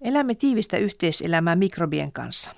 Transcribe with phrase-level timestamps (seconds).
[0.00, 2.50] Elämme tiivistä yhteiselämää mikrobien kanssa.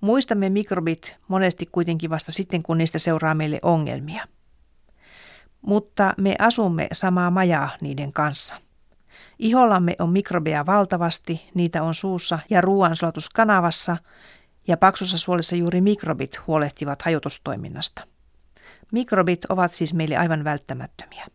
[0.00, 4.28] Muistamme mikrobit monesti kuitenkin vasta sitten, kun niistä seuraa meille ongelmia.
[5.60, 8.60] Mutta me asumme samaa majaa niiden kanssa.
[9.38, 13.96] Ihollamme on mikrobeja valtavasti, niitä on suussa ja ruoansulatuskanavassa,
[14.68, 18.06] ja paksussa suolessa juuri mikrobit huolehtivat hajotustoiminnasta.
[18.92, 21.26] Mikrobit ovat siis meille aivan välttämättömiä.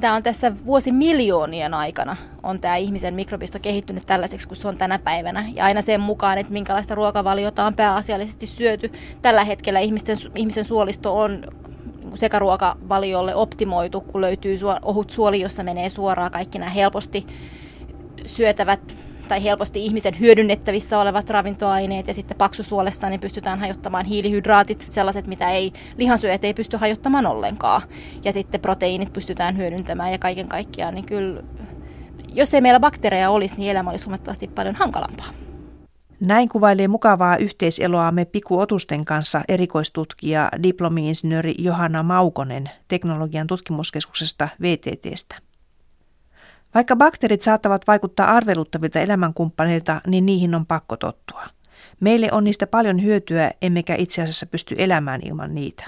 [0.00, 4.98] Tämä on tässä vuosimiljoonien aikana on tämä ihmisen mikrobisto kehittynyt tällaiseksi kuin se on tänä
[4.98, 5.44] päivänä.
[5.54, 8.92] Ja aina sen mukaan, että minkälaista ruokavaliota on pääasiallisesti syöty.
[9.22, 11.44] Tällä hetkellä ihmisten, ihmisen suolisto on
[12.14, 17.26] sekaruokavaliolle optimoitu, kun löytyy ohut suoli, jossa menee suoraan kaikki nämä helposti
[18.24, 18.96] syötävät
[19.28, 25.50] tai helposti ihmisen hyödynnettävissä olevat ravintoaineet ja sitten paksusuolessa niin pystytään hajottamaan hiilihydraatit, sellaiset mitä
[25.50, 27.82] ei lihansyöjät ei pysty hajottamaan ollenkaan.
[28.24, 31.42] Ja sitten proteiinit pystytään hyödyntämään ja kaiken kaikkiaan, niin kyllä
[32.32, 35.26] jos ei meillä bakteereja olisi, niin elämä olisi huomattavasti paljon hankalampaa.
[36.20, 45.45] Näin kuvailee mukavaa yhteiseloamme pikuotusten kanssa erikoistutkija diplomi-insinööri Johanna Maukonen teknologian tutkimuskeskuksesta VTTstä.
[46.76, 51.42] Vaikka bakteerit saattavat vaikuttaa arveluttavilta elämänkumppaneilta, niin niihin on pakko tottua.
[52.00, 55.84] Meille on niistä paljon hyötyä, emmekä itse asiassa pysty elämään ilman niitä.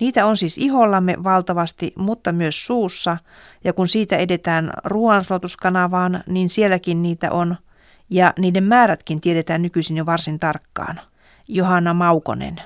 [0.00, 3.16] Niitä on siis ihollamme valtavasti, mutta myös suussa,
[3.64, 7.56] ja kun siitä edetään ruoansuotuskanavaan, niin sielläkin niitä on,
[8.08, 11.00] ja niiden määrätkin tiedetään nykyisin jo varsin tarkkaan.
[11.48, 12.56] Johanna Maukonen.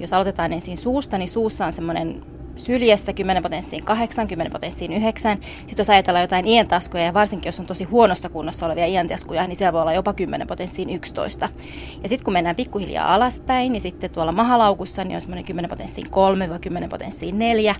[0.00, 2.22] Jos aloitetaan ensin suusta, niin suussa on semmoinen
[2.56, 5.38] syljessä 10 potenssiin 8, 10 potenssiin 9.
[5.42, 9.56] Sitten jos ajatellaan jotain ientaskuja, ja varsinkin jos on tosi huonossa kunnossa olevia ientaskuja, niin
[9.56, 11.48] siellä voi olla jopa 10 potenssiin 11.
[12.02, 16.10] Ja sitten kun mennään pikkuhiljaa alaspäin, niin sitten tuolla mahalaukussa niin on semmoinen 10 potenssiin
[16.10, 17.74] 3 vai 10 potenssiin 4.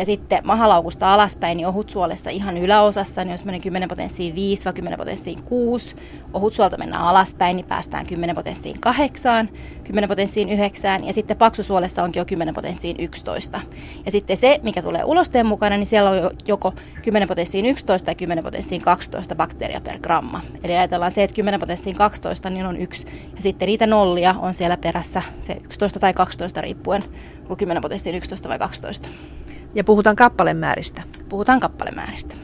[0.00, 4.72] Ja sitten mahalaukusta alaspäin, niin ohutsuolessa ihan yläosassa, niin on semmoinen 10 potenssiin 5 vai
[4.72, 5.96] 10 potenssiin 6.
[6.32, 9.48] Ohutsuolta mennään alaspäin, niin päästään 10 potenssiin 8,
[9.84, 11.04] 10 potenssiin 9.
[11.04, 13.60] Ja sitten paksusuolessa onkin jo 10 potenssiin 11.
[14.04, 18.14] Ja sitten se, mikä tulee ulosteen mukana, niin siellä on joko 10 potenssiin 11 tai
[18.14, 20.40] 10 potenssiin 12 bakteeria per gramma.
[20.64, 23.06] Eli ajatellaan se, että 10 potenssiin 12 niin on yksi.
[23.36, 27.04] Ja sitten niitä nollia on siellä perässä, se 11 tai 12 riippuen,
[27.46, 29.08] kun 10 potenssiin 11 vai 12.
[29.74, 31.02] Ja puhutaan kappalemääristä.
[31.28, 32.34] Puhutaan kappalemääristä.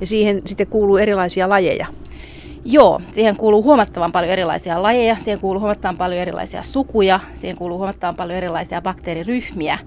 [0.00, 1.86] Ja siihen sitten kuuluu erilaisia lajeja.
[2.64, 7.78] Joo, siihen kuuluu huomattavan paljon erilaisia lajeja, siihen kuuluu huomattavan paljon erilaisia sukuja, siihen kuuluu
[7.78, 9.78] huomattavan paljon erilaisia bakteeriryhmiä.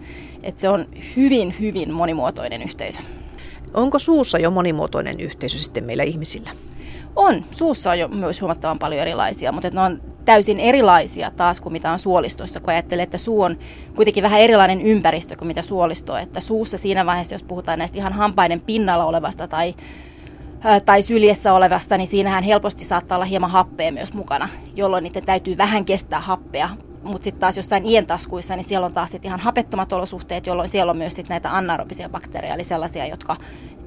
[0.44, 3.00] Että se on hyvin, hyvin monimuotoinen yhteisö.
[3.74, 6.50] Onko suussa jo monimuotoinen yhteisö sitten meillä ihmisillä?
[7.16, 7.46] On.
[7.52, 11.92] Suussa on jo myös huomattavan paljon erilaisia, mutta ne on täysin erilaisia taas kuin mitä
[11.92, 13.58] on suolistossa, kun ajattelee, että suu on
[13.96, 16.18] kuitenkin vähän erilainen ympäristö kuin mitä suolisto.
[16.18, 19.76] Että suussa siinä vaiheessa, jos puhutaan näistä ihan hampaiden pinnalla olevasta tai
[20.86, 25.58] tai syljessä olevasta, niin siinähän helposti saattaa olla hieman happea myös mukana, jolloin niiden täytyy
[25.58, 26.70] vähän kestää happea.
[27.06, 30.90] Mutta sitten taas jostain ientaskuissa, niin siellä on taas sit ihan hapettomat olosuhteet, jolloin siellä
[30.90, 33.38] on myös sit näitä anaerobisia bakteereja, eli sellaisia, jotka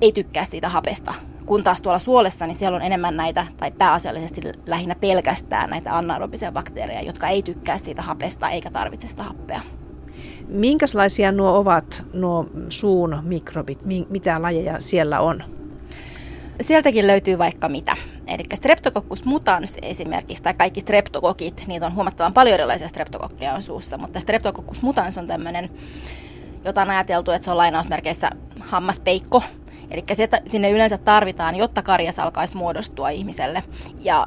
[0.01, 1.15] ei tykkää siitä hapesta.
[1.47, 6.53] Kun taas tuolla suolessa, niin siellä on enemmän näitä, tai pääasiallisesti lähinnä pelkästään näitä anaerobisia
[6.53, 9.61] bakteereja, jotka ei tykkää siitä hapesta eikä tarvitse sitä happea.
[10.49, 13.79] Minkälaisia nuo ovat, nuo suun mikrobit?
[14.11, 15.43] Mitä lajeja siellä on?
[16.61, 17.97] Sieltäkin löytyy vaikka mitä.
[18.27, 23.99] Eli Streptococcus mutans esimerkiksi, tai kaikki streptokokit, niitä on huomattavan paljon erilaisia streptokokkeja on suussa,
[23.99, 25.71] mutta Streptococcus mutans on tämmöinen,
[26.65, 28.31] jota on ajateltu, että se on lainausmerkeissä
[28.61, 29.43] hammaspeikko,
[29.91, 30.05] Eli
[30.47, 33.63] sinne yleensä tarvitaan, jotta karjas alkaisi muodostua ihmiselle.
[34.05, 34.27] Ja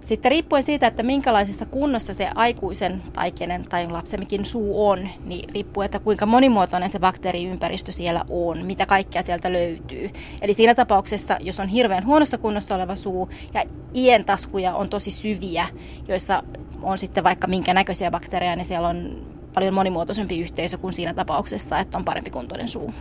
[0.00, 5.50] sitten riippuen siitä, että minkälaisessa kunnossa se aikuisen tai kenen tai lapsemmekin suu on, niin
[5.54, 10.10] riippuu, että kuinka monimuotoinen se bakteeriympäristö siellä on, mitä kaikkea sieltä löytyy.
[10.42, 15.66] Eli siinä tapauksessa, jos on hirveän huonossa kunnossa oleva suu ja ientaskuja on tosi syviä,
[16.08, 16.42] joissa
[16.82, 21.78] on sitten vaikka minkä näköisiä bakteereja, niin siellä on paljon monimuotoisempi yhteisö kuin siinä tapauksessa,
[21.78, 22.92] että on parempi kuntoinen suu.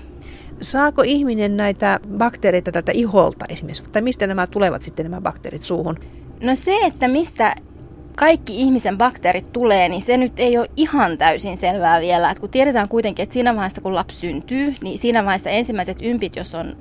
[0.62, 6.00] Saako ihminen näitä bakteereita tätä iholta esimerkiksi, tai mistä nämä tulevat sitten nämä bakteerit suuhun?
[6.42, 7.56] No se, että mistä
[8.16, 12.32] kaikki ihmisen bakteerit tulee, niin se nyt ei ole ihan täysin selvää vielä.
[12.32, 16.36] Et kun tiedetään kuitenkin, että siinä vaiheessa kun lapsi syntyy, niin siinä vaiheessa ensimmäiset ympit,
[16.36, 16.78] jos on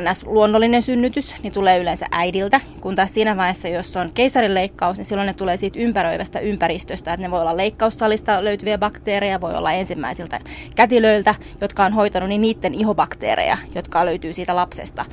[0.00, 5.26] NS-luonnollinen synnytys, niin tulee yleensä äidiltä, kun taas siinä vaiheessa, jos on keisarileikkaus, niin silloin
[5.26, 10.40] ne tulee siitä ympäröivästä ympäristöstä, että ne voi olla leikkaussalista löytyviä bakteereja, voi olla ensimmäisiltä
[10.76, 15.04] kätilöiltä, jotka on hoitanut, niin niiden ihobakteereja, jotka löytyy siitä lapsesta.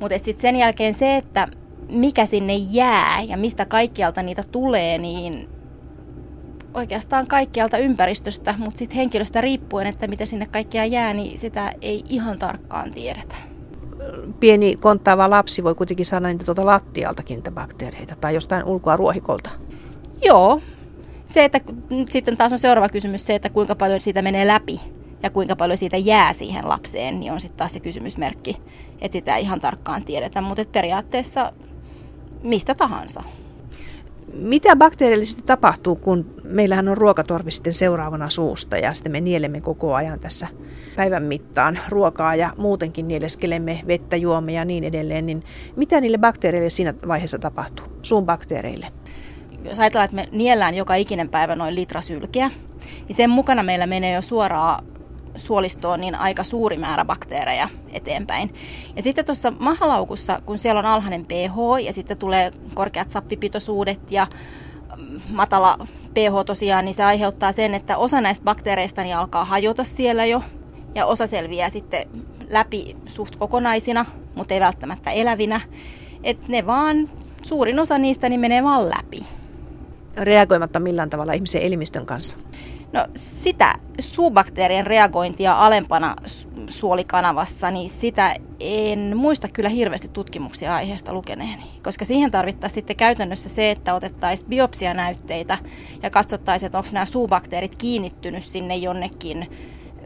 [0.00, 1.48] Mutta sitten sen jälkeen se, että
[1.92, 5.48] mikä sinne jää ja mistä kaikkialta niitä tulee, niin
[6.74, 12.02] oikeastaan kaikkialta ympäristöstä, mutta sitten henkilöstä riippuen, että mitä sinne kaikkea jää, niin sitä ei
[12.08, 13.52] ihan tarkkaan tiedetä
[14.40, 19.50] pieni konttaava lapsi voi kuitenkin saada niitä tuota lattialtakin niitä bakteereita tai jostain ulkoa ruohikolta.
[20.22, 20.60] Joo.
[21.24, 21.60] Se, että
[22.08, 24.80] sitten taas on seuraava kysymys se, että kuinka paljon siitä menee läpi
[25.22, 28.56] ja kuinka paljon siitä jää siihen lapseen, niin on sitten taas se kysymysmerkki,
[29.00, 31.52] että sitä ei ihan tarkkaan tiedetä, mutta periaatteessa
[32.42, 33.22] mistä tahansa.
[34.34, 39.94] Mitä bakteerillisesti tapahtuu, kun meillähän on ruokatorvi sitten seuraavana suusta ja sitten me nielemme koko
[39.94, 40.48] ajan tässä
[40.96, 45.42] päivän mittaan ruokaa ja muutenkin nieleskelemme vettä, juomme ja niin edelleen, niin
[45.76, 48.86] mitä niille bakteereille siinä vaiheessa tapahtuu, suun bakteereille?
[49.64, 52.50] Jos ajatellaan, että me niellään joka ikinen päivä noin litra sylkeä,
[53.08, 54.84] niin sen mukana meillä menee jo suoraan
[55.36, 58.54] suolistoon niin aika suuri määrä bakteereja eteenpäin.
[58.96, 64.26] Ja sitten tuossa mahalaukussa, kun siellä on alhainen pH ja sitten tulee korkeat sappipitoisuudet ja
[64.96, 65.78] mm, matala
[66.14, 70.42] pH tosiaan, niin se aiheuttaa sen, että osa näistä bakteereista niin alkaa hajota siellä jo
[70.94, 72.08] ja osa selviää sitten
[72.50, 75.60] läpi suht kokonaisina, mutta ei välttämättä elävinä.
[76.24, 77.10] Et ne vaan,
[77.42, 79.26] suurin osa niistä niin menee vaan läpi.
[80.16, 82.36] Reagoimatta millään tavalla ihmisen elimistön kanssa?
[82.92, 86.16] No sitä suubakteerien reagointia alempana
[86.68, 91.62] suolikanavassa, niin sitä en muista kyllä hirveästi tutkimuksia aiheesta lukeneeni.
[91.82, 95.58] Koska siihen tarvittaisiin sitten käytännössä se, että otettaisiin biopsianäytteitä
[96.02, 99.50] ja katsottaisiin, että onko nämä suubakteerit kiinnittynyt sinne jonnekin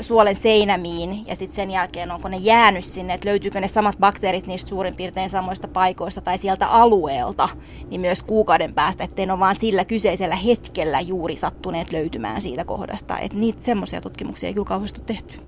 [0.00, 4.46] suolen seinämiin ja sitten sen jälkeen onko ne jäänyt sinne, että löytyykö ne samat bakteerit
[4.46, 7.48] niistä suurin piirtein samoista paikoista tai sieltä alueelta,
[7.90, 12.64] niin myös kuukauden päästä, ettei ne ole vaan sillä kyseisellä hetkellä juuri sattuneet löytymään siitä
[12.64, 13.18] kohdasta.
[13.18, 15.40] Että niitä semmoisia tutkimuksia ei kyllä kauheasti tehty.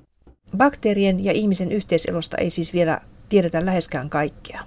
[0.56, 4.60] Bakteerien ja ihmisen yhteiselosta ei siis vielä tiedetä läheskään kaikkea.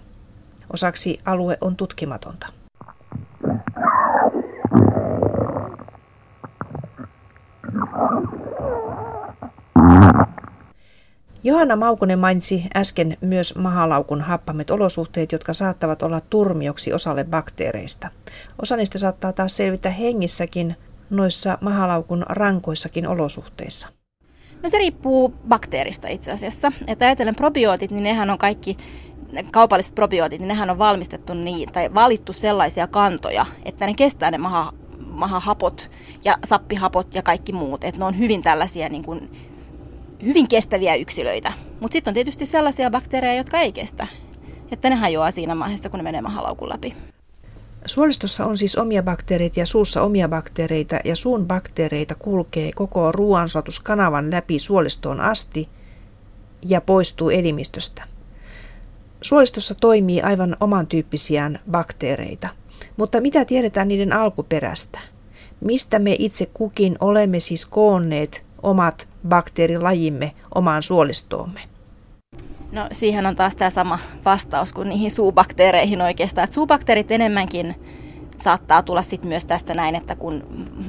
[0.73, 2.47] Osaksi alue on tutkimatonta.
[11.43, 18.09] Johanna Maukonen mainitsi äsken myös mahalaukun happamet olosuhteet, jotka saattavat olla turmioksi osalle bakteereista.
[18.61, 20.75] Osa niistä saattaa taas selvitä hengissäkin
[21.09, 23.87] noissa mahalaukun rankoissakin olosuhteissa.
[24.63, 26.71] No se riippuu bakteerista itse asiassa.
[26.87, 28.77] Että ajatellen probiootit, niin nehän on kaikki
[29.51, 34.37] kaupalliset probiootit, niin nehän on valmistettu niin, tai valittu sellaisia kantoja, että ne kestää ne
[34.37, 35.91] maha, mahahapot
[36.25, 37.83] ja sappihapot ja kaikki muut.
[37.83, 39.29] Että ne on hyvin tällaisia niin kuin
[40.25, 41.53] hyvin kestäviä yksilöitä.
[41.79, 44.07] Mutta sitten on tietysti sellaisia bakteereja, jotka ei kestä.
[44.71, 46.95] Että ne hajoaa siinä vaiheessa, kun ne menee mahalaukun läpi.
[47.85, 54.31] Suolistossa on siis omia bakteereita ja suussa omia bakteereita ja suun bakteereita kulkee koko ruoansulaituskanavan
[54.31, 55.69] läpi suolistoon asti
[56.65, 58.03] ja poistuu elimistöstä.
[59.21, 62.49] Suolistossa toimii aivan oman tyyppisiään bakteereita,
[62.97, 64.99] mutta mitä tiedetään niiden alkuperästä?
[65.61, 71.59] Mistä me itse kukin olemme siis koonneet omat bakteerilajimme omaan suolistoomme?
[72.71, 76.43] No siihen on taas tämä sama vastaus kuin niihin suubakteereihin oikeastaan.
[76.43, 77.75] Että suubakteerit enemmänkin
[78.37, 80.43] saattaa tulla sitten myös tästä näin, että kun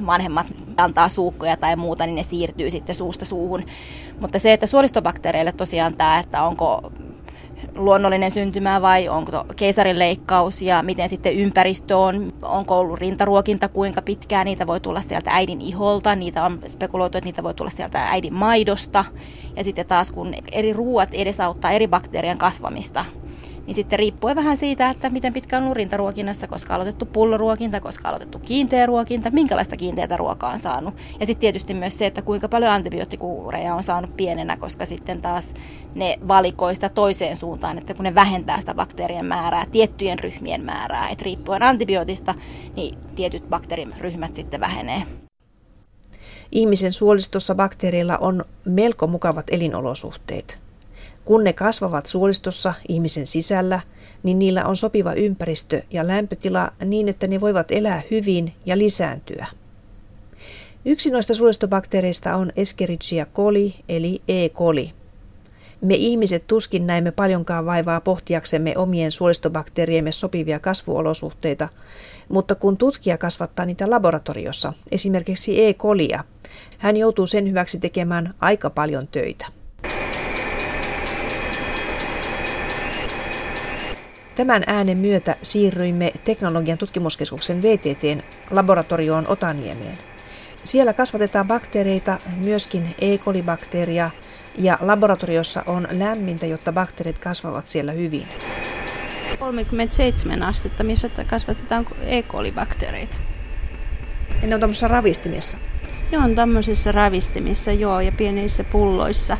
[0.05, 0.47] vanhemmat
[0.77, 3.63] antaa suukkoja tai muuta, niin ne siirtyy sitten suusta suuhun.
[4.19, 6.91] Mutta se, että suolistobakteereille tosiaan tämä, että onko
[7.75, 13.69] luonnollinen syntymä vai onko keisarileikkaus ja miten sitten ympäristö on, onko ollut rintaruokinta?
[13.69, 17.71] Kuinka pitkään, niitä voi tulla sieltä äidin iholta, niitä on spekuloitu, että niitä voi tulla
[17.71, 19.05] sieltä äidin maidosta.
[19.55, 23.05] Ja sitten taas kun eri ruuat edesauttaa eri bakteerien kasvamista,
[23.65, 28.39] niin sitten riippuen vähän siitä, että miten pitkä on rintaruokinnassa, koska aloitettu pulloruokinta, koska aloitettu
[28.39, 30.93] kiinteä ruokinta, minkälaista kiinteätä ruokaa on saanut.
[31.19, 35.53] Ja sitten tietysti myös se, että kuinka paljon antibioottikuureja on saanut pienenä, koska sitten taas
[35.95, 41.09] ne valikoi sitä toiseen suuntaan, että kun ne vähentää sitä bakteerien määrää, tiettyjen ryhmien määrää,
[41.09, 42.35] että riippuen antibiootista,
[42.75, 45.03] niin tietyt bakteeriryhmät sitten vähenee.
[46.51, 50.62] Ihmisen suolistossa bakteereilla on melko mukavat elinolosuhteet.
[51.25, 53.79] Kun ne kasvavat suolistossa ihmisen sisällä,
[54.23, 59.45] niin niillä on sopiva ympäristö ja lämpötila niin, että ne voivat elää hyvin ja lisääntyä.
[60.85, 64.49] Yksi noista suolistobakteereista on Escherichia coli eli E.
[64.49, 64.93] coli.
[65.81, 71.69] Me ihmiset tuskin näemme paljonkaan vaivaa pohtiaksemme omien suolistobakteeriemme sopivia kasvuolosuhteita,
[72.29, 75.73] mutta kun tutkija kasvattaa niitä laboratoriossa, esimerkiksi E.
[75.73, 76.23] colia,
[76.77, 79.62] hän joutuu sen hyväksi tekemään aika paljon töitä.
[84.35, 88.21] Tämän äänen myötä siirryimme Teknologian tutkimuskeskuksen VTTn
[88.51, 89.97] laboratorioon Otaniemeen.
[90.63, 93.17] Siellä kasvatetaan bakteereita, myöskin E.
[93.17, 94.09] coli-bakteeria,
[94.57, 98.27] ja laboratoriossa on lämmintä, jotta bakteerit kasvavat siellä hyvin.
[99.39, 102.21] 37 astetta, missä kasvatetaan E.
[102.21, 103.17] coli-bakteereita.
[104.41, 105.57] Ja ne on tämmöisissä ravistimissa?
[106.11, 109.37] Ne on tämmöisissä ravistimissa, joo, ja pienissä pulloissa.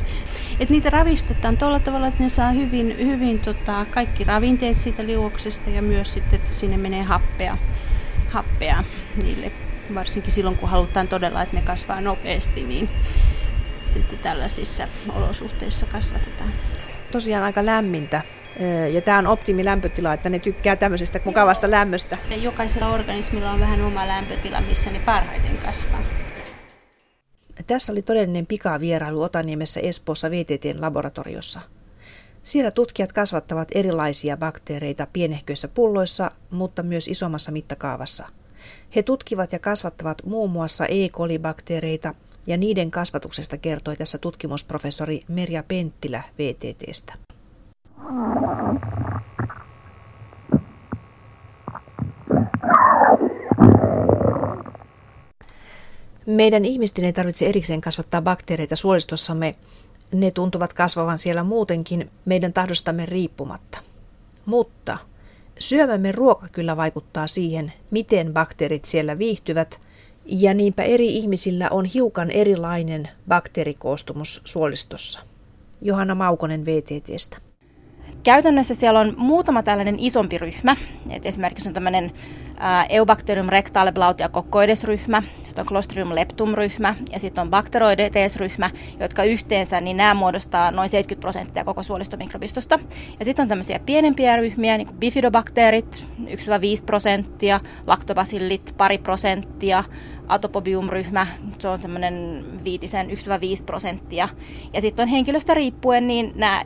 [0.60, 5.70] Et niitä ravistetaan tuolla tavalla, että ne saa hyvin, hyvin tota, kaikki ravinteet siitä liuoksesta
[5.70, 7.56] ja myös sitten, että sinne menee happea,
[8.28, 8.84] happea
[9.22, 9.52] niille,
[9.94, 12.88] varsinkin silloin kun halutaan todella, että ne kasvaa nopeasti, niin
[13.84, 16.50] sitten tällaisissa olosuhteissa kasvatetaan.
[17.12, 18.22] Tosiaan aika lämmintä
[18.92, 22.18] ja tämä on optimilämpötila, että ne tykkää tämmöisestä mukavasta lämmöstä.
[22.30, 26.02] Ja jokaisella organismilla on vähän oma lämpötila, missä ne parhaiten kasvaa.
[27.66, 31.60] Tässä oli todellinen pikavierailu Otaniemessä Espoossa VTTn laboratoriossa.
[32.42, 38.26] Siellä tutkijat kasvattavat erilaisia bakteereita pienehköissä pulloissa, mutta myös isommassa mittakaavassa.
[38.96, 41.08] He tutkivat ja kasvattavat muun muassa E.
[41.08, 42.14] coli-bakteereita,
[42.46, 47.14] ja niiden kasvatuksesta kertoi tässä tutkimusprofessori Merja Penttilä VTTstä.
[56.26, 59.54] Meidän ihmisten ei tarvitse erikseen kasvattaa bakteereita suolistossamme.
[60.12, 63.78] Ne tuntuvat kasvavan siellä muutenkin meidän tahdostamme riippumatta.
[64.46, 64.98] Mutta
[65.58, 69.80] syömämme ruoka kyllä vaikuttaa siihen, miten bakteerit siellä viihtyvät,
[70.26, 75.20] ja niinpä eri ihmisillä on hiukan erilainen bakteerikoostumus suolistossa.
[75.82, 77.43] Johanna Maukonen VTTstä.
[78.22, 80.76] Käytännössä siellä on muutama tällainen isompi ryhmä.
[81.10, 82.12] Et esimerkiksi on tämmöinen
[82.88, 84.30] Eubacterium rectale blautia
[84.84, 88.70] ryhmä, sitten on Clostridium leptum-ryhmä ja sitten on Bacteroidetes-ryhmä,
[89.00, 92.78] jotka yhteensä niin nämä muodostaa noin 70 prosenttia koko suolistomikrobistosta.
[93.18, 96.28] Ja sitten on tämmöisiä pienempiä ryhmiä, niin kuin bifidobakteerit, 1-5
[96.86, 99.84] prosenttia, laktobasillit, pari prosenttia,
[100.28, 101.26] atopobium-ryhmä,
[101.58, 103.10] se on semmoinen viitisen 1-5
[103.66, 104.28] prosenttia.
[104.72, 106.62] Ja sitten on henkilöstä riippuen, niin nämä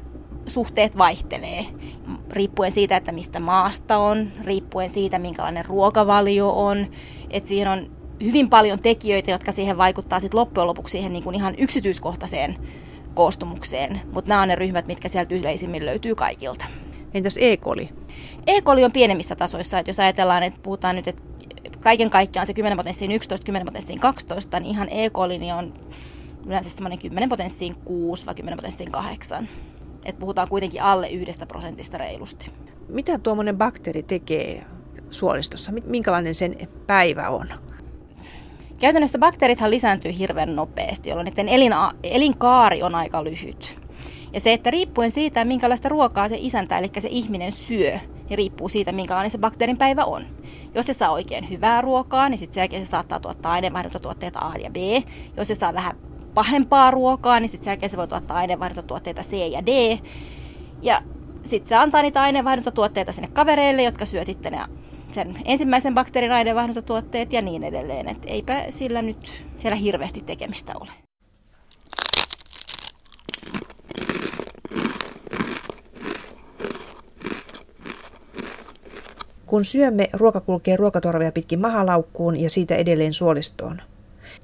[0.51, 1.67] suhteet vaihtelee
[2.31, 6.87] riippuen siitä, että mistä maasta on, riippuen siitä, minkälainen ruokavalio on.
[7.31, 7.91] että siihen on
[8.25, 12.57] hyvin paljon tekijöitä, jotka siihen vaikuttaa sit loppujen lopuksi siihen niin kuin ihan yksityiskohtaiseen
[13.15, 14.01] koostumukseen.
[14.13, 16.65] Mutta nämä on ne ryhmät, mitkä sieltä yleisimmin löytyy kaikilta.
[17.15, 17.57] Entäs E.
[17.57, 17.89] coli?
[18.47, 18.61] E.
[18.61, 19.79] coli on pienemmissä tasoissa.
[19.79, 21.23] Että jos ajatellaan, että puhutaan nyt, että
[21.81, 25.11] kaiken kaikkiaan se 10 potenssiin 11, 10 potenssiin 12, niin ihan E.
[25.11, 25.73] coli niin on
[26.47, 29.49] yleensä semmoinen 10 potenssiin 6 vai 10 potenssiin 8
[30.05, 32.51] että puhutaan kuitenkin alle yhdestä prosentista reilusti.
[32.89, 34.65] Mitä tuommoinen bakteeri tekee
[35.11, 35.73] suolistossa?
[35.85, 37.47] Minkälainen sen päivä on?
[38.81, 43.81] Käytännössä bakteerithan lisääntyy hirveän nopeasti, jolloin niiden elina- elinkaari on aika lyhyt.
[44.33, 48.69] Ja se, että riippuen siitä, minkälaista ruokaa se isäntä, eli se ihminen syö, niin riippuu
[48.69, 50.27] siitä, minkälainen se bakteerin päivä on.
[50.75, 54.77] Jos se saa oikein hyvää ruokaa, niin sitten se saattaa tuottaa aineenvaihduntotuotteita A ja B.
[55.37, 55.97] Jos se saa vähän
[56.35, 59.99] pahempaa ruokaa, niin sitten sen jälkeen se voi tuottaa aineenvaihduntotuotteita C ja D.
[60.83, 61.03] Ja
[61.45, 64.59] sitten se antaa niitä aineenvaihduntotuotteita sinne kavereille, jotka syö sitten ne
[65.11, 68.09] sen ensimmäisen bakteerin aineenvaihduntotuotteet ja niin edelleen.
[68.09, 70.91] Et eipä sillä nyt siellä hirveästi tekemistä ole.
[79.47, 83.83] Kun syömme, ruoka kulkee ruokatorvea pitkin mahalaukkuun ja siitä edelleen suolistoon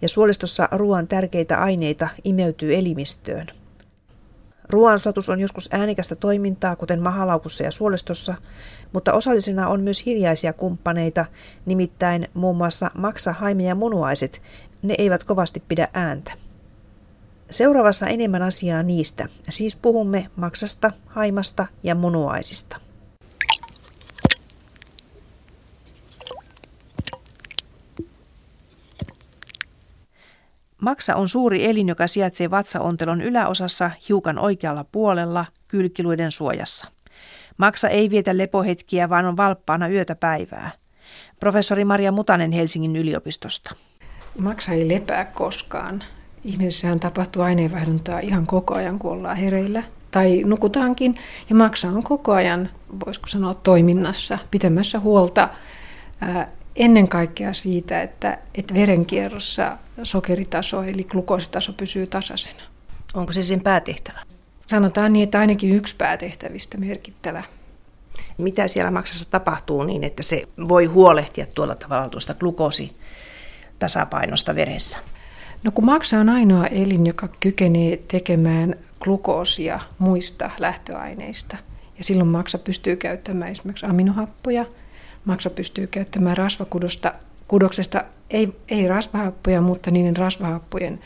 [0.03, 3.47] ja suolistossa ruoan tärkeitä aineita imeytyy elimistöön.
[4.69, 8.35] Ruoansatus on joskus äänikästä toimintaa, kuten mahalaukussa ja suolistossa,
[8.93, 11.25] mutta osallisena on myös hiljaisia kumppaneita,
[11.67, 14.43] nimittäin muun muassa maksa, haime ja munuaiset.
[14.83, 16.33] Ne eivät kovasti pidä ääntä.
[17.51, 22.84] Seuraavassa enemmän asiaa niistä, siis puhumme maksasta, haimasta ja munuaisista.
[30.85, 36.87] Maksa on suuri elin, joka sijaitsee vatsaontelon yläosassa hiukan oikealla puolella kylkiluiden suojassa.
[37.57, 40.71] Maksa ei vietä lepohetkiä, vaan on valppaana yötä päivää.
[41.41, 43.75] Professori Maria Mutanen Helsingin yliopistosta.
[44.39, 46.03] Maksa ei lepää koskaan.
[46.45, 49.83] Ihmisessähän tapahtuu aineenvaihduntaa ihan koko ajan, kun ollaan hereillä.
[50.11, 51.15] Tai nukutaankin.
[51.51, 52.71] Ja maksa on koko ajan,
[53.07, 55.49] voisiko sanoa, toiminnassa, pitämässä huolta
[56.77, 62.63] ennen kaikkea siitä, että, että verenkierrossa sokeritaso eli glukoositaso pysyy tasaisena.
[63.15, 64.21] Onko se sen päätehtävä?
[64.67, 67.43] Sanotaan niin, että ainakin yksi päätehtävistä merkittävä.
[68.39, 74.99] Mitä siellä maksassa tapahtuu niin, että se voi huolehtia tuolla tavalla tuosta glukoositasapainosta veressä?
[75.63, 81.57] No kun maksa on ainoa elin, joka kykenee tekemään glukoosia muista lähtöaineista.
[81.99, 84.67] Ja silloin maksa pystyy käyttämään esimerkiksi aminohappoja–
[85.25, 87.15] Maksa pystyy käyttämään rasvakudosta,
[87.49, 91.01] kudoksesta ei, ei rasvahappoja, mutta niiden rasvahappojen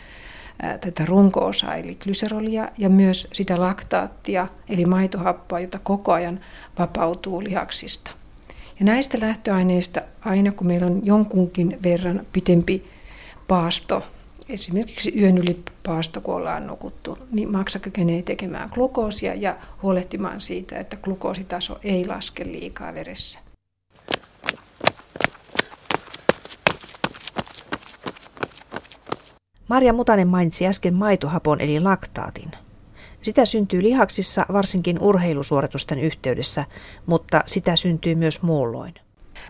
[0.63, 6.41] ää, tätä runko-osaa, eli glyserolia, ja myös sitä laktaattia, eli maitohappoa, jota koko ajan
[6.79, 8.11] vapautuu lihaksista.
[8.81, 12.85] Ja näistä lähtöaineista, aina kun meillä on jonkunkin verran pitempi
[13.49, 14.03] paasto
[14.49, 20.79] esimerkiksi yön yli paasto, kun ollaan nukuttu, niin maksa kykenee tekemään glukoosia ja huolehtimaan siitä,
[20.79, 23.41] että glukoositaso ei laske liikaa veressä.
[29.69, 32.51] Marja Mutanen mainitsi äsken maitohapon eli laktaatin.
[33.23, 36.65] Sitä syntyy lihaksissa varsinkin urheilusuoritusten yhteydessä,
[37.07, 38.95] mutta sitä syntyy myös muulloin.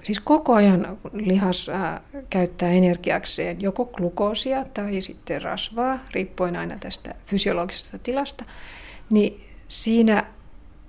[0.03, 7.15] Siis koko ajan lihas äh, käyttää energiakseen joko glukoosia tai sitten rasvaa, riippuen aina tästä
[7.27, 8.45] fysiologisesta tilasta,
[9.11, 10.27] niin siinä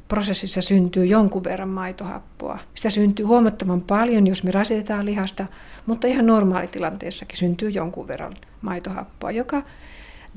[0.10, 2.60] prosessissa syntyy jonkun verran maitohappoa.
[2.74, 5.46] Sitä syntyy huomattavan paljon, jos me rasitetaan lihasta,
[5.86, 9.64] mutta ihan normaalitilanteessakin syntyy jonkun verran maitohappoa, joka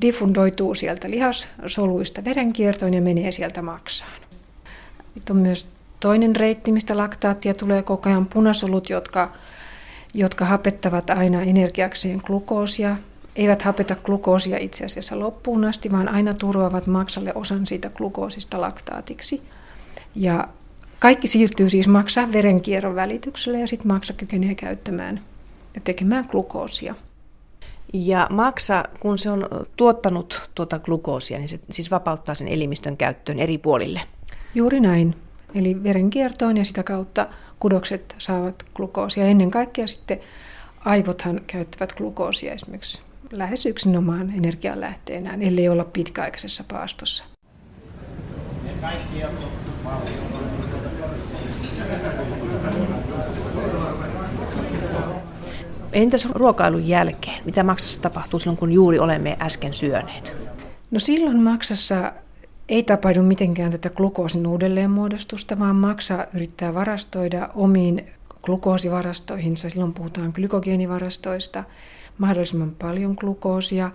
[0.01, 4.21] diffundoituu sieltä lihassoluista verenkiertoon ja menee sieltä maksaan.
[5.15, 5.67] Nyt on myös
[5.99, 9.31] toinen reitti, mistä laktaattia tulee koko ajan, punasolut, jotka,
[10.13, 12.95] jotka hapettavat aina energiakseen glukoosia.
[13.35, 19.41] Eivät hapeta glukoosia itse asiassa loppuun asti, vaan aina turvaavat maksalle osan siitä glukoosista laktaatiksi.
[20.15, 20.47] Ja
[20.99, 25.21] kaikki siirtyy siis maksaa verenkierron välityksellä ja sitten maksa kykenee käyttämään
[25.75, 26.95] ja tekemään glukoosia.
[27.93, 33.39] Ja maksa, kun se on tuottanut tuota glukoosia, niin se siis vapauttaa sen elimistön käyttöön
[33.39, 34.01] eri puolille.
[34.55, 35.15] Juuri näin.
[35.55, 37.27] Eli verenkiertoon ja sitä kautta
[37.59, 39.25] kudokset saavat glukoosia.
[39.25, 40.19] Ennen kaikkea sitten
[40.85, 43.01] aivothan käyttävät glukoosia esimerkiksi
[43.31, 47.25] lähes yksinomaan energianlähteenään, ellei olla pitkäaikaisessa paastossa.
[55.93, 57.45] Entäs ruokailun jälkeen?
[57.45, 60.35] Mitä maksassa tapahtuu silloin, kun juuri olemme äsken syöneet?
[60.91, 62.11] No silloin maksassa
[62.69, 68.05] ei tapahdu mitenkään tätä glukoosin uudelleenmuodostusta, vaan maksa yrittää varastoida omiin
[68.43, 69.69] glukoosivarastoihinsa.
[69.69, 71.63] Silloin puhutaan glykogeenivarastoista,
[72.17, 73.91] mahdollisimman paljon glukoosia.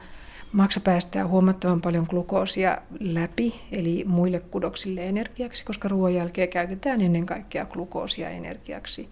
[0.52, 7.26] Maksa päästää huomattavan paljon glukoosia läpi, eli muille kudoksille energiaksi, koska ruoan jälkeen käytetään ennen
[7.26, 9.08] kaikkea glukoosia energiaksi.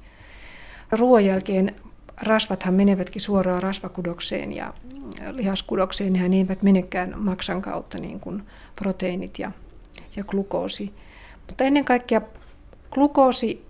[0.92, 1.74] Ruoan jälkeen
[2.22, 4.74] rasvathan menevätkin suoraan rasvakudokseen ja
[5.30, 8.42] lihaskudokseen, nehän eivät menekään maksan kautta niin kuin
[8.76, 9.52] proteiinit ja,
[10.16, 10.92] ja glukoosi.
[11.46, 12.20] Mutta ennen kaikkea
[12.90, 13.66] glukoosi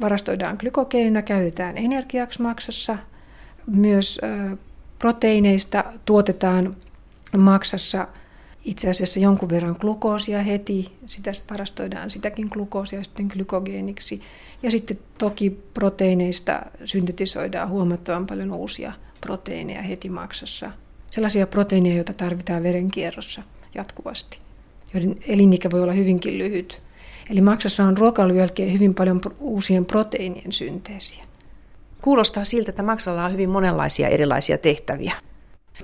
[0.00, 2.98] varastoidaan glykogeenina, käytetään energiaksi maksassa.
[3.66, 4.20] Myös
[4.98, 6.76] proteiineista tuotetaan
[7.38, 8.08] maksassa
[8.64, 14.20] itse asiassa jonkun verran glukoosia heti, sitä varastoidaan sitäkin glukoosia sitten glykogeeniksi.
[14.62, 20.70] Ja sitten toki proteiineista syntetisoidaan huomattavan paljon uusia proteiineja heti maksassa.
[21.10, 23.42] Sellaisia proteiineja, joita tarvitaan verenkierrossa
[23.74, 24.38] jatkuvasti,
[24.94, 26.82] joiden elinikä voi olla hyvinkin lyhyt.
[27.30, 31.24] Eli maksassa on ruokailun jälkeen hyvin paljon uusien proteiinien synteesiä.
[32.02, 35.14] Kuulostaa siltä, että maksalla on hyvin monenlaisia erilaisia tehtäviä.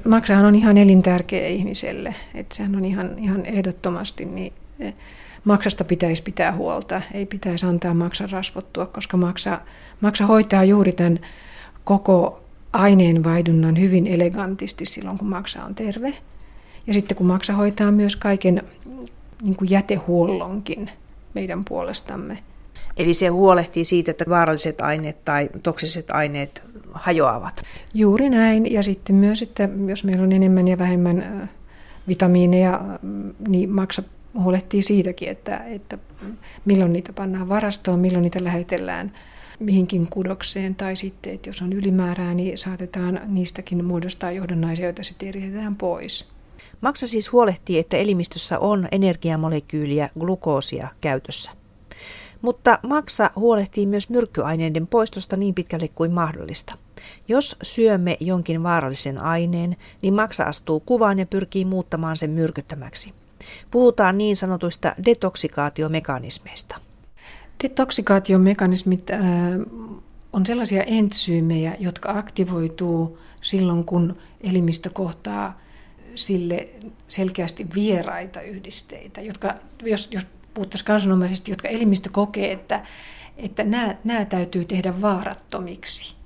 [0.05, 4.95] Maksahan on ihan elintärkeä ihmiselle, että sehän on ihan, ihan ehdottomasti, niin eh,
[5.45, 9.61] maksasta pitäisi pitää huolta, ei pitäisi antaa maksa rasvottua, koska maksa,
[10.01, 11.21] maksa hoitaa juuri tämän
[11.85, 12.41] koko
[12.73, 16.15] aineenvaihdunnan hyvin elegantisti silloin, kun maksa on terve.
[16.87, 18.63] Ja sitten kun maksa hoitaa myös kaiken
[19.43, 20.91] niin kuin jätehuollonkin
[21.35, 22.39] meidän puolestamme.
[22.97, 27.63] Eli se huolehtii siitä, että vaaralliset aineet tai toksiset aineet hajoavat.
[27.95, 28.73] Juuri näin.
[28.73, 31.51] Ja sitten myös, että jos meillä on enemmän ja vähemmän
[32.09, 32.81] vitamiineja,
[33.49, 34.03] niin maksa
[34.39, 35.99] huolehtii siitäkin, että, että
[36.65, 39.13] milloin niitä pannaan varastoon, milloin niitä lähetellään
[39.61, 45.29] mihinkin kudokseen, tai sitten, että jos on ylimäärää, niin saatetaan niistäkin muodostaa johdannaisia, joita sitten
[45.29, 46.27] eritetään pois.
[46.81, 51.51] Maksa siis huolehtii, että elimistössä on energiamolekyyliä, glukoosia käytössä.
[52.47, 56.75] Mutta maksa huolehtii myös myrkkyaineiden poistosta niin pitkälle kuin mahdollista.
[57.29, 63.13] Jos syömme jonkin vaarallisen aineen, niin maksa astuu kuvaan ja pyrkii muuttamaan sen myrkyttämäksi.
[63.71, 66.77] Puhutaan niin sanotuista detoksikaatiomekanismeista.
[67.63, 69.21] Detoksikaatiomekanismit äh,
[70.33, 75.61] on sellaisia entsyymejä, jotka aktivoituu silloin, kun elimistö kohtaa
[76.15, 76.69] sille
[77.09, 80.27] selkeästi vieraita yhdisteitä, jotka, jos, jos
[80.57, 82.83] puhuttaisiin kansanomaisesti, jotka elimistö kokee, että,
[83.37, 86.17] että nämä, nämä täytyy tehdä vaarattomiksi.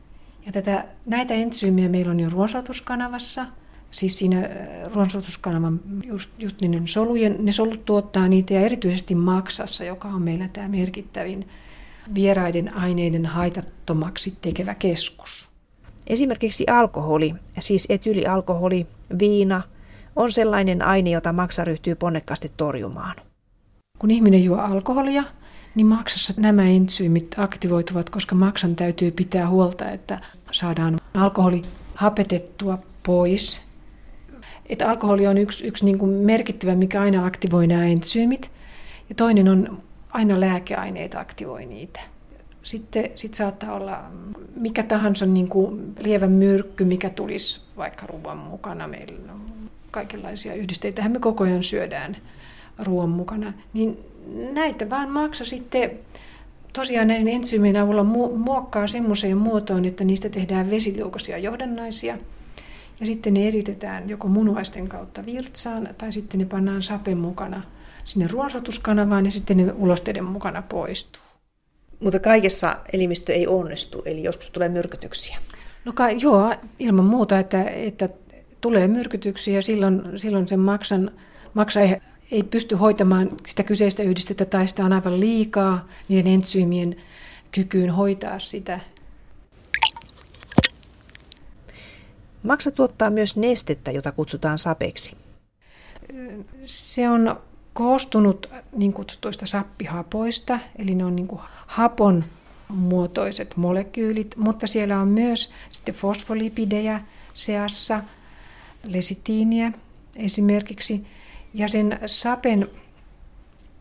[0.46, 3.46] Ja tätä, näitä entsyymiä meillä on jo ruoansuotuskanavassa,
[3.90, 9.84] siis siinä äh, ruoansuotuskanavan just, just niiden solujen, ne solut tuottaa niitä ja erityisesti maksassa,
[9.84, 11.48] joka on meillä tämä merkittävin
[12.14, 15.48] vieraiden aineiden haitattomaksi tekevä keskus.
[16.06, 18.86] Esimerkiksi alkoholi, siis etylialkoholi,
[19.18, 19.62] viina,
[20.16, 23.16] on sellainen aine, jota maksa ryhtyy ponnekkaasti torjumaan.
[24.00, 25.24] Kun ihminen juo alkoholia,
[25.74, 31.62] niin maksassa nämä entsyymit aktivoituvat, koska maksan täytyy pitää huolta, että saadaan alkoholi
[31.94, 33.70] hapetettua pois
[34.70, 38.50] että alkoholi on yksi, yksi niin kuin merkittävä, mikä aina aktivoi nämä entsyymit.
[39.08, 42.00] Ja toinen on aina lääkeaineet aktivoi niitä.
[42.62, 43.98] Sitten sit saattaa olla
[44.56, 48.88] mikä tahansa niin kuin lievä myrkky, mikä tulisi vaikka ruoan mukana.
[48.88, 52.16] Meillä on kaikenlaisia yhdisteitä, me koko ajan syödään
[52.84, 53.52] ruoan mukana.
[53.72, 53.98] Niin
[54.52, 55.90] näitä vaan maksa sitten
[56.72, 58.04] tosiaan näiden entsyymien avulla
[58.36, 62.18] muokkaa semmoiseen muotoon, että niistä tehdään vesiliukoisia johdannaisia.
[63.00, 67.62] Ja sitten ne eritetään joko munuaisten kautta virtsaan tai sitten ne pannaan sapen mukana
[68.04, 71.22] sinne ruoansotuskanavaan ja sitten ne ulosteiden mukana poistuu.
[72.00, 75.38] Mutta kaikessa elimistö ei onnistu, eli joskus tulee myrkytyksiä.
[75.84, 78.08] No ka, joo, ilman muuta, että, että
[78.60, 81.10] tulee myrkytyksiä silloin, silloin sen maksan,
[81.54, 81.80] maksa
[82.30, 86.96] ei, pysty hoitamaan sitä kyseistä yhdistettä tai sitä on aivan liikaa niiden entsyymien
[87.52, 88.80] kykyyn hoitaa sitä.
[92.42, 95.16] Maksa tuottaa myös nestettä, jota kutsutaan sapeksi.
[96.64, 97.40] Se on
[97.72, 102.24] koostunut niin kutsutuista sappihapoista, eli ne on niin kuin hapon
[102.68, 107.00] muotoiset molekyylit, mutta siellä on myös sitten fosfolipidejä
[107.34, 108.02] seassa,
[108.84, 109.72] lesitiiniä
[110.16, 111.06] esimerkiksi.
[111.54, 112.70] Ja sen sapen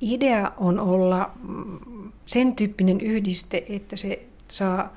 [0.01, 4.93] idea on olla mm, sen tyyppinen yhdiste, että se saa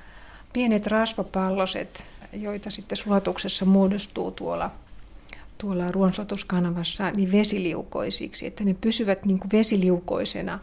[0.53, 4.71] pienet rasvapalloset, joita sitten sulatuksessa muodostuu tuolla
[5.59, 10.59] tuolla ruoansotuskanavassa niin vesiliukoisiksi, että ne pysyvät niin kuin vesiliukoisena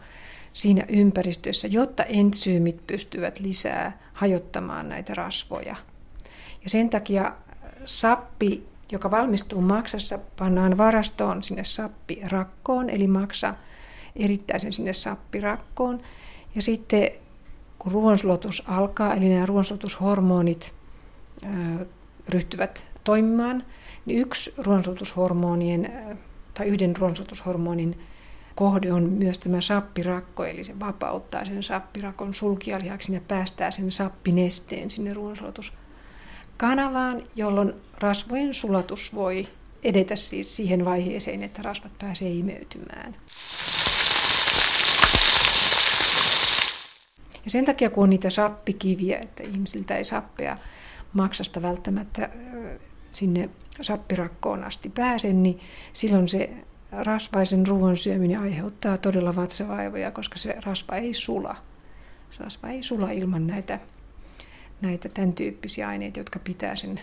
[0.52, 5.76] siinä ympäristössä, jotta entsyymit pystyvät lisää hajottamaan näitä rasvoja.
[6.62, 7.32] Ja sen takia
[7.84, 13.54] sappi, joka valmistuu maksassa, pannaan varastoon sinne sappirakkoon, eli maksa
[14.16, 16.00] erittää sen sinne sappirakkoon.
[16.54, 17.08] Ja sitten
[17.78, 20.74] kun ruoansulatus alkaa, eli nämä ruoansulatushormonit
[22.28, 23.64] ryhtyvät toimimaan,
[24.06, 25.92] niin yksi ruoansulutushormonien
[26.54, 28.00] tai yhden ruoansulutushormonin
[28.54, 34.90] kohde on myös tämä sappirakko, eli se vapauttaa sen sappirakon sulkialihaksi ja päästää sen sappinesteen
[34.90, 35.14] sinne
[36.60, 39.46] ruoansulatuskanavaan, jolloin rasvojen sulatus voi
[39.82, 43.16] edetä siis siihen vaiheeseen, että rasvat pääsee imeytymään.
[47.44, 50.58] Ja sen takia, kun on niitä sappikiviä, että ihmisiltä ei sappea
[51.12, 52.30] maksasta välttämättä
[53.10, 55.60] sinne sappirakkoon asti pääse, niin
[55.92, 56.50] silloin se
[56.92, 61.56] rasvaisen ruoan syöminen aiheuttaa todella vatsavaivoja, koska se rasva ei sula.
[62.30, 63.78] Se rasva ei sula ilman näitä,
[64.82, 67.00] näitä tämän tyyppisiä aineita, jotka pitää sen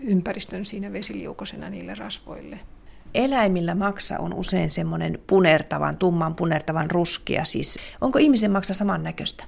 [0.00, 2.58] ympäristön siinä vesiliukosena niille rasvoille.
[3.14, 7.44] Eläimillä maksa on usein semmoinen punertavan, tumman punertavan ruskea.
[7.44, 9.44] Siis onko ihmisen maksa samannäköistä?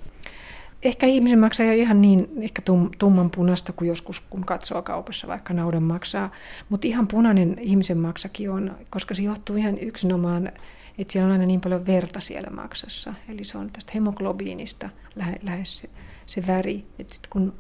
[0.85, 5.29] ehkä ihmisen maksaa jo ihan niin ehkä tum, tumman punasta kuin joskus, kun katsoo kaupassa
[5.29, 6.31] vaikka naudan maksaa.
[6.69, 10.53] Mutta ihan punainen ihmisen maksakin on, koska se johtuu ihan yksinomaan,
[10.99, 13.15] että siellä on aina niin paljon verta siellä maksassa.
[13.29, 15.87] Eli se on tästä hemoglobiinista lähe, lähes
[16.27, 16.87] se, väri.
[16.99, 17.55] Että sit kun,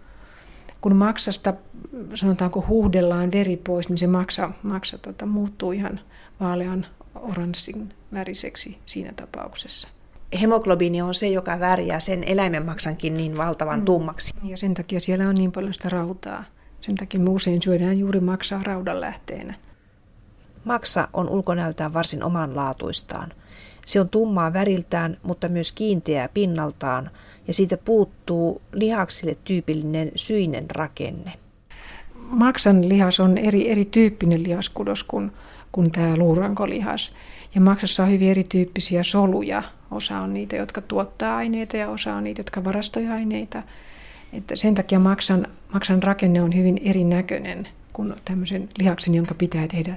[0.81, 1.55] kun maksasta,
[2.14, 6.00] sanotaanko huuhdellaan veri pois, niin se maksa, maksa tota, muuttuu ihan
[6.40, 9.88] vaalean oranssin väriseksi siinä tapauksessa
[10.40, 13.85] hemoglobiini on se, joka värjää sen eläimen maksankin niin valtavan mm.
[13.85, 14.35] tummaksi.
[14.42, 16.44] Ja sen takia siellä on niin paljon sitä rautaa.
[16.81, 19.55] Sen takia me usein syödään juuri maksaa raudan lähteenä.
[20.64, 23.33] Maksa on ulkonäöltään varsin omanlaatuistaan.
[23.86, 27.10] Se on tummaa väriltään, mutta myös kiinteää pinnaltaan,
[27.46, 31.32] ja siitä puuttuu lihaksille tyypillinen syinen rakenne.
[32.14, 35.32] Maksan lihas on eri, erityyppinen lihaskudos kuin,
[35.72, 37.14] kuin tämä luurankolihas.
[37.54, 39.62] Ja maksassa on hyvin erityyppisiä soluja.
[39.90, 43.62] Osa on niitä, jotka tuottaa aineita ja osa on niitä, jotka varastoi aineita.
[44.32, 49.96] Että sen takia maksan, maksan rakenne on hyvin erinäköinen kuin tämmöisen lihaksen, jonka pitää tehdä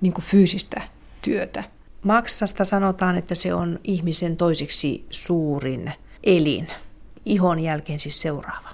[0.00, 0.82] niin kuin fyysistä
[1.22, 1.64] työtä.
[2.04, 5.92] Maksasta sanotaan, että se on ihmisen toiseksi suurin
[6.24, 6.68] elin.
[7.24, 8.68] Ihon jälkeen siis seuraava.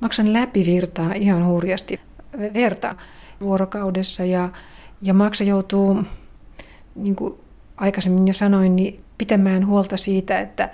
[0.00, 2.00] Maksan läpivirtaa ihan hurjasti
[2.54, 2.94] verta
[3.40, 4.48] vuorokaudessa ja,
[5.02, 6.02] ja maksa joutuu
[6.94, 7.34] niin kuin
[7.76, 10.70] aikaisemmin jo sanoin, niin pitämään huolta siitä, että,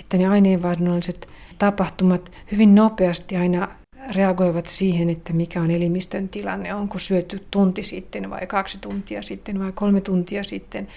[0.00, 3.68] että ne aineenvaihdunnalliset tapahtumat hyvin nopeasti aina
[4.14, 6.74] reagoivat siihen, että mikä on elimistön tilanne.
[6.74, 10.88] Onko syöty tunti sitten vai kaksi tuntia sitten vai kolme tuntia sitten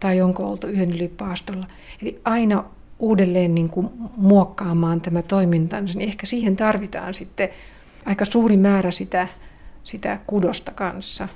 [0.00, 1.66] tai onko oltu yhden yli paastolla.
[2.02, 2.64] Eli aina
[2.98, 7.48] uudelleen niin kuin muokkaamaan tämä toimintansa, niin ehkä siihen tarvitaan sitten
[8.06, 9.28] aika suuri määrä sitä,
[9.84, 11.28] sitä kudosta kanssa.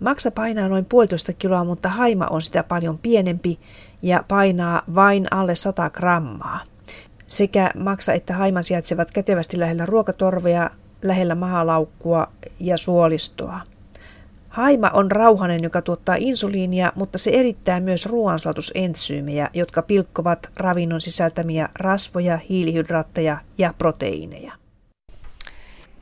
[0.00, 3.58] Maksa painaa noin puolitoista kiloa, mutta haima on sitä paljon pienempi
[4.02, 6.60] ja painaa vain alle 100 grammaa.
[7.26, 10.70] Sekä maksa että haima sijaitsevat kätevästi lähellä ruokatorvea,
[11.02, 13.60] lähellä mahalaukkua ja suolistoa.
[14.48, 21.68] Haima on rauhanen, joka tuottaa insuliinia, mutta se erittää myös ruoansuotusentsyymejä, jotka pilkkovat ravinnon sisältämiä
[21.78, 24.52] rasvoja, hiilihydraatteja ja proteiineja.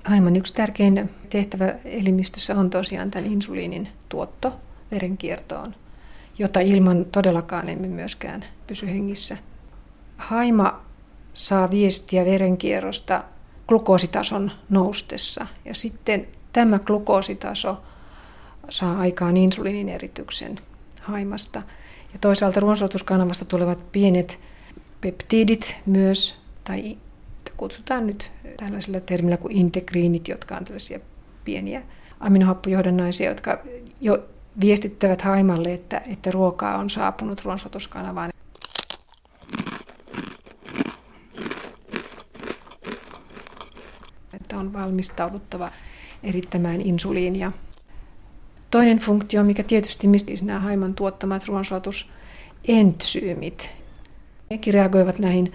[0.04, 4.52] Haiman yksi tärkein tehtävä elimistössä on tosiaan tämän insuliinin tuotto
[4.90, 5.74] verenkiertoon,
[6.38, 9.36] jota ilman todellakaan emme myöskään pysy hengissä.
[10.16, 10.91] Haima
[11.34, 13.24] saa viestiä verenkierrosta
[13.68, 17.82] glukoositason noustessa ja sitten tämä glukoositaso
[18.70, 20.58] saa aikaan insuliinin erityksen
[21.02, 21.62] haimasta.
[22.12, 24.40] Ja toisaalta ruoansuotuskanavasta tulevat pienet
[25.00, 26.98] peptidit myös, tai
[27.56, 31.00] kutsutaan nyt tällaisella termillä kuin integriinit, jotka on tällaisia
[31.44, 31.82] pieniä
[32.20, 33.58] aminohappojohdannaisia, jotka
[34.00, 34.24] jo
[34.60, 38.30] viestittävät haimalle, että, että ruokaa on saapunut ruoansuotuskanavaan.
[44.52, 45.70] Että on valmistauduttava
[46.22, 47.52] erittämään insuliinia.
[48.70, 53.70] Toinen funktio, mikä tietysti mistä nämä haiman tuottamat ruoansuotusentsyymit,
[54.50, 55.52] nekin reagoivat näihin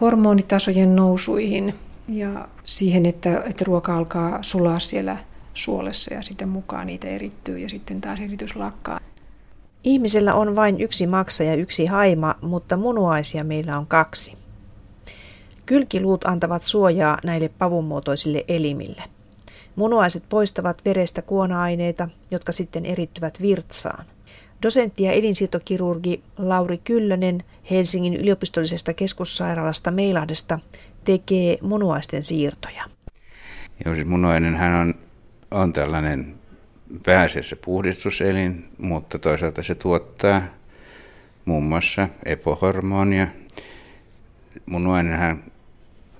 [0.00, 1.74] hormonitasojen nousuihin
[2.08, 5.16] ja siihen, että, että ruoka alkaa sulaa siellä
[5.54, 9.00] suolessa ja sitten mukaan niitä erittyy ja sitten taas eritys lakkaa.
[9.82, 14.43] Ihmisellä on vain yksi maksa ja yksi haima, mutta munuaisia meillä on kaksi.
[15.66, 19.02] Kylkiluut antavat suojaa näille pavunmuotoisille elimille.
[19.76, 24.04] Munuaiset poistavat verestä kuona-aineita, jotka sitten erittyvät virtsaan.
[24.62, 30.58] Dosentti ja elinsiirtokirurgi Lauri Kyllönen Helsingin yliopistollisesta keskussairaalasta Meilahdesta
[31.04, 32.84] tekee munuaisten siirtoja.
[33.84, 34.94] Joo, siis munuainen hän on,
[35.50, 36.34] on tällainen
[37.06, 40.42] pääasiassa puhdistuselin, mutta toisaalta se tuottaa
[41.44, 43.26] muun muassa epohormonia.
[44.66, 45.42] Munuainenhan,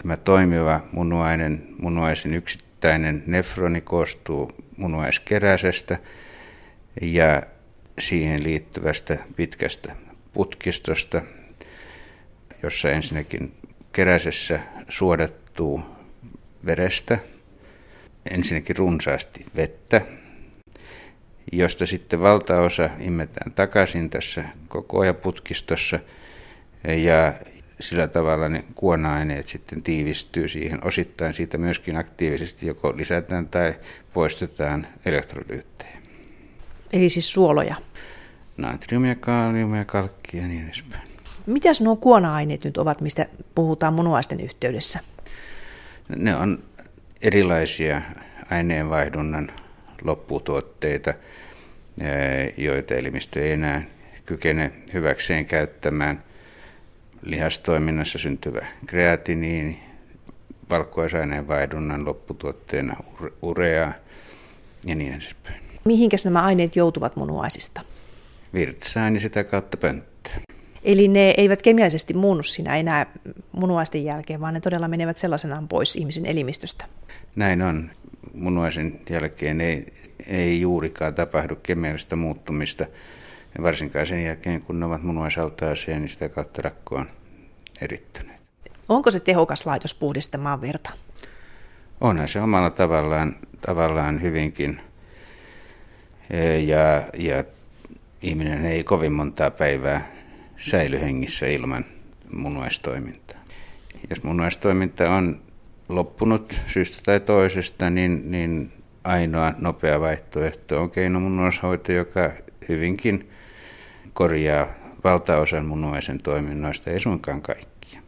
[0.04, 5.98] tämä toimiva munuainen, munuaisen yksittäinen nefroni koostuu munuaiskeräisestä
[7.02, 7.42] ja
[7.98, 9.96] siihen liittyvästä pitkästä
[10.32, 11.22] putkistosta,
[12.62, 13.54] jossa ensinnäkin
[13.92, 15.82] keräsessä suodattuu
[16.66, 17.18] verestä,
[18.30, 20.00] ensinnäkin runsaasti vettä,
[21.52, 25.98] josta sitten valtaosa immetään takaisin tässä koko ajan putkistossa.
[26.84, 27.32] Ja
[27.80, 30.86] sillä tavalla ne kuona-aineet sitten tiivistyy siihen.
[30.86, 33.74] Osittain siitä myöskin aktiivisesti joko lisätään tai
[34.12, 35.98] poistetaan elektrolyyttejä.
[36.92, 37.76] Eli siis suoloja?
[38.56, 41.02] Natriumia, kaaliumia, kalkkia ja niin edespäin.
[41.46, 45.00] Mitäs nuo kuona-aineet nyt ovat, mistä puhutaan munuaisten yhteydessä?
[46.16, 46.64] Ne on
[47.22, 48.02] erilaisia
[48.50, 49.50] aineenvaihdunnan
[50.02, 51.14] lopputuotteita,
[52.56, 53.82] joita elimistö ei enää
[54.26, 56.22] kykene hyväkseen käyttämään.
[57.24, 59.80] Lihastoiminnassa syntyvä kreatiniini,
[60.70, 62.96] valkuaisaineenvaihdunnan lopputuotteena
[63.42, 63.92] urea
[64.86, 65.60] ja niin edespäin.
[65.84, 67.80] Mihinkäs nämä aineet joutuvat munuaisista?
[68.54, 70.42] Virtsään ja sitä kautta pönttöön.
[70.82, 73.06] Eli ne eivät kemiallisesti muunnu siinä enää
[73.52, 76.84] munuaisten jälkeen, vaan ne todella menevät sellaisenaan pois ihmisen elimistöstä.
[77.36, 77.90] Näin on.
[78.34, 79.92] Munuaisen jälkeen ei,
[80.26, 82.86] ei juurikaan tapahdu kemiallista muuttumista.
[83.56, 87.06] Ja varsinkaan sen jälkeen, kun ne ovat munuaisaltaaseen, niin sitä kautta rakkoon
[87.80, 88.40] erittäneet.
[88.88, 90.90] Onko se tehokas laitos puhdistamaan verta?
[92.00, 93.36] Onhan se omalla tavallaan,
[93.66, 94.80] tavallaan hyvinkin.
[96.66, 97.44] Ja, ja
[98.22, 100.12] ihminen ei kovin montaa päivää
[100.56, 101.84] säily hengissä ilman
[102.34, 103.38] munuaistoimintaa.
[104.10, 105.42] Jos munuaistoiminta on
[105.88, 108.72] loppunut syystä tai toisesta, niin, niin
[109.04, 112.32] ainoa nopea vaihtoehto on keinomunuaishoito, joka
[112.68, 113.30] hyvinkin
[114.14, 114.66] korjaa
[115.04, 118.00] valtaosan munuaisen toiminnoista, ei suinkaan kaikkia.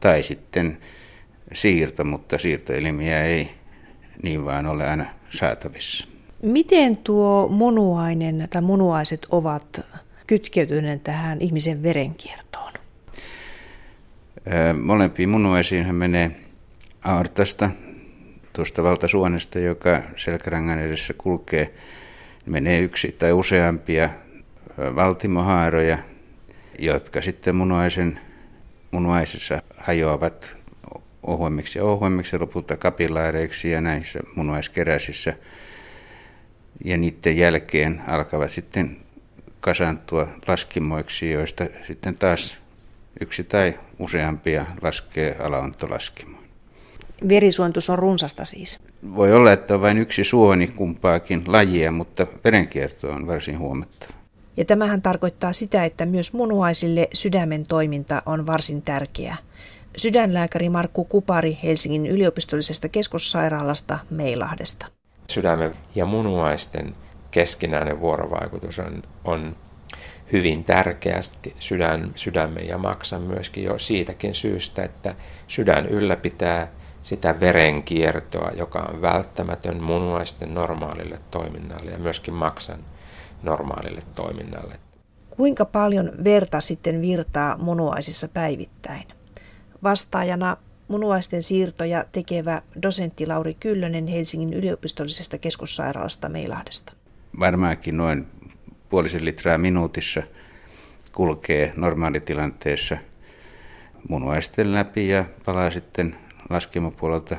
[0.00, 0.78] Tai sitten
[1.52, 3.50] siirto, mutta siirtoelimiä ei
[4.22, 6.08] niin vaan ole aina saatavissa.
[6.42, 9.80] Miten tuo munuainen tai munuaiset ovat
[10.26, 12.72] kytkeytyneet tähän ihmisen verenkiertoon?
[14.82, 16.30] Molempiin munuaisiin menee
[17.04, 17.70] aortasta,
[18.52, 21.74] tuosta valtasuonesta, joka selkärangan edessä kulkee.
[22.46, 24.10] Menee yksi tai useampia
[24.78, 25.98] valtimohaaroja,
[26.78, 28.20] jotka sitten munuaisen,
[28.90, 30.56] munuaisessa hajoavat
[31.22, 35.34] ohuemmiksi ja ohuemmiksi lopulta kapillaareiksi ja näissä munuaiskeräisissä–
[36.84, 38.96] ja niiden jälkeen alkavat sitten
[39.60, 42.58] kasantua laskimoiksi, joista sitten taas
[43.20, 46.44] yksi tai useampia laskee alaontolaskimoon.
[47.28, 48.80] Verisuonitus on runsasta siis?
[49.14, 54.23] Voi olla, että on vain yksi suoni kumpaakin lajia, mutta verenkierto on varsin huomattava.
[54.56, 59.36] Ja tämähän tarkoittaa sitä, että myös munuaisille sydämen toiminta on varsin tärkeää.
[59.96, 64.86] Sydänlääkäri Markku Kupari Helsingin yliopistollisesta keskussairaalasta Meilahdesta
[65.30, 66.94] sydämen ja munuaisten
[67.30, 69.56] keskinäinen vuorovaikutus on, on
[70.32, 75.14] hyvin tärkeästi sydän, sydämen ja maksan myöskin jo siitäkin syystä, että
[75.46, 76.68] sydän ylläpitää
[77.02, 82.78] sitä verenkiertoa, joka on välttämätön munuaisten normaalille toiminnalle ja myöskin maksan
[83.44, 84.74] normaalille toiminnalle.
[85.30, 89.08] Kuinka paljon verta sitten virtaa munuaisissa päivittäin?
[89.82, 90.56] Vastaajana
[90.88, 96.92] munuaisten siirtoja tekevä dosentti Lauri Kyllönen Helsingin yliopistollisesta keskussairaalasta Meilahdesta.
[97.40, 98.26] Varmaankin noin
[98.88, 100.22] puolisen litraa minuutissa
[101.12, 102.96] kulkee normaalitilanteessa
[104.08, 106.16] munuaisten läpi ja palaa sitten
[106.50, 107.36] laskemapuolelta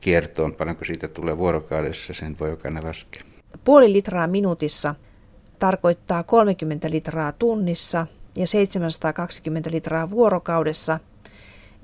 [0.00, 0.54] kiertoon.
[0.54, 3.22] Paljonko siitä tulee vuorokaudessa, sen voi jokainen laskea.
[3.64, 4.94] Puoli litraa minuutissa
[5.60, 10.98] tarkoittaa 30 litraa tunnissa ja 720 litraa vuorokaudessa.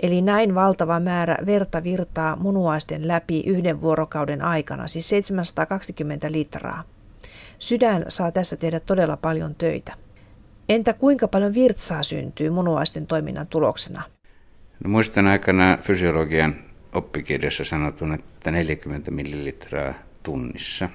[0.03, 6.85] Eli näin valtava määrä verta virtaa munuaisten läpi yhden vuorokauden aikana, siis 720 litraa.
[7.59, 9.93] Sydän saa tässä tehdä todella paljon töitä.
[10.69, 14.03] Entä kuinka paljon virtsaa syntyy munuaisten toiminnan tuloksena?
[14.85, 16.55] No, muistan aikana fysiologian
[16.93, 20.89] oppikirjassa sanotun, että 40 millilitraa tunnissa,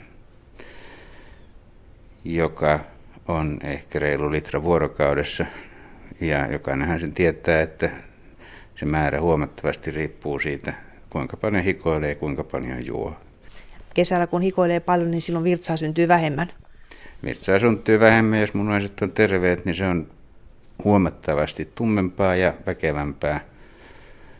[2.26, 2.80] joka
[3.28, 5.46] on ehkä reilu litra vuorokaudessa.
[6.22, 7.90] Ja jokainenhan sen tietää, että
[8.76, 10.74] se määrä huomattavasti riippuu siitä,
[11.10, 13.16] kuinka paljon hikoilee ja kuinka paljon juo.
[13.94, 16.52] Kesällä kun hikoilee paljon, niin silloin virtsaa syntyy vähemmän.
[17.24, 20.08] Virtsaa syntyy vähemmän, jos munaiset on terveet, niin se on
[20.84, 23.40] huomattavasti tummempaa ja väkevämpää,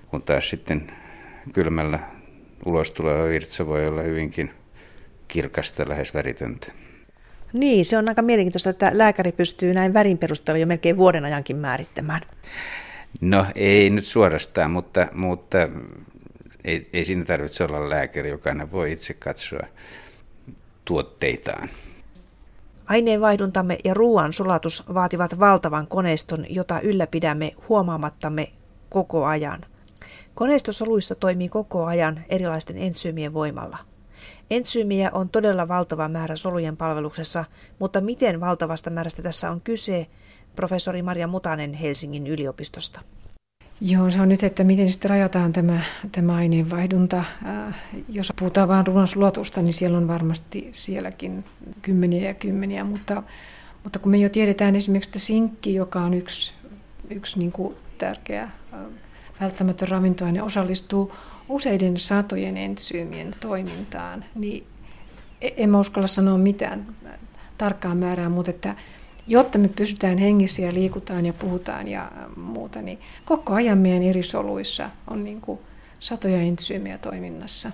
[0.08, 0.92] kun taas sitten
[1.54, 2.00] kylmällä
[2.66, 4.52] ulos tuleva virtsa voi olla hyvinkin
[5.28, 6.81] kirkasta, lähes väritöntä.
[7.54, 11.58] Niin, se on aika mielenkiintoista, että lääkäri pystyy näin värin perusteella jo melkein vuoden ajankin
[11.58, 12.22] määrittämään.
[13.22, 15.58] No ei nyt suorastaan, mutta, mutta
[16.64, 19.68] ei, ei siinä tarvitse olla lääkäri, jokainen voi itse katsoa
[20.86, 21.70] tuotteitaan.
[22.86, 28.52] Aineenvaihduntamme ja ruoan sulatus vaativat valtavan koneiston, jota ylläpidämme huomaamattamme
[28.90, 29.66] koko ajan.
[30.36, 33.78] Koneisto soluissa toimii koko ajan erilaisten entsyymien voimalla.
[34.52, 37.46] Entsyymiä on todella valtava määrä solujen palveluksessa,
[37.80, 40.08] mutta miten valtavasta määrästä tässä on kyse,
[40.56, 43.02] professori Maria Mutanen Helsingin yliopistosta.
[43.82, 47.18] Joo, se on nyt, että miten sitten rajataan tämä, tämä aineenvaihdunta.
[47.18, 47.76] Äh,
[48.10, 51.46] jos puhutaan vain ruoansulatusta, niin siellä on varmasti sielläkin
[51.82, 53.24] kymmeniä ja kymmeniä, mutta,
[53.84, 56.54] mutta kun me jo tiedetään esimerkiksi, että sinkki, joka on yksi,
[57.10, 58.52] yksi niin kuin tärkeä äh,
[59.42, 61.14] välttämätön ravintoaine, osallistuu
[61.50, 64.68] useiden satojen entsyymien toimintaan, niin
[65.42, 66.96] e-, en mä uskalla sanoa mitään
[67.58, 68.76] tarkkaa määrää, mutta että
[69.28, 74.24] jotta me pysytään hengissä ja liikutaan ja puhutaan ja muuta, niin koko ajan meidän eri
[74.24, 75.60] soluissa on niin kuin
[76.00, 77.72] satoja entsyymejä toiminnassa.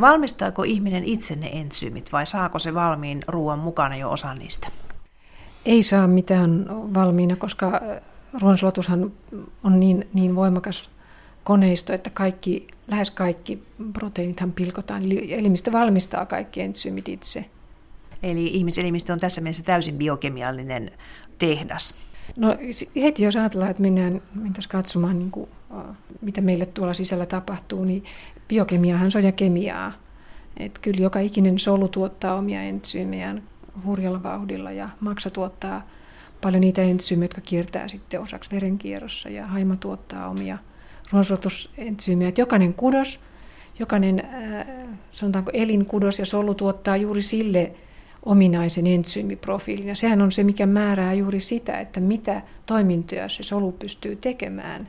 [0.00, 4.68] Valmistaako ihminen itse ne entsyymit vai saako se valmiin ruoan mukana jo osa niistä?
[5.64, 7.80] Ei saa mitään valmiina, koska
[8.40, 9.12] ruoansulatushan
[9.64, 10.90] on niin, niin voimakas
[11.44, 15.02] koneisto, että kaikki, lähes kaikki proteiinithan pilkotaan.
[15.02, 17.44] Eli elimistö valmistaa kaikki entsyymit itse.
[18.22, 20.90] Eli ihmiselimistö on tässä mielessä täysin biokemiallinen
[21.38, 21.94] tehdas.
[22.36, 22.56] No
[22.96, 25.50] heti jos ajatellaan, että mennään, mentäisiin katsomaan, niin kuin,
[26.20, 28.04] mitä meille tuolla sisällä tapahtuu, niin
[28.48, 29.92] biokemiahan se on ja kemiaa.
[30.56, 33.42] Et kyllä joka ikinen solu tuottaa omia entsyymejään
[33.84, 35.88] hurjalla vauhdilla ja maksa tuottaa
[36.42, 40.58] paljon niitä entsyymejä, jotka kiertää sitten osaksi verenkierrossa ja haima tuottaa omia
[41.12, 42.32] ruoansuotusentsyymejä.
[42.38, 43.20] Jokainen kudos,
[43.78, 44.22] jokainen
[45.10, 47.72] sanotaanko elinkudos ja solu tuottaa juuri sille
[48.24, 49.88] ominaisen entsyymiprofiilin.
[49.88, 54.88] Ja sehän on se, mikä määrää juuri sitä, että mitä toimintoja se solu pystyy tekemään.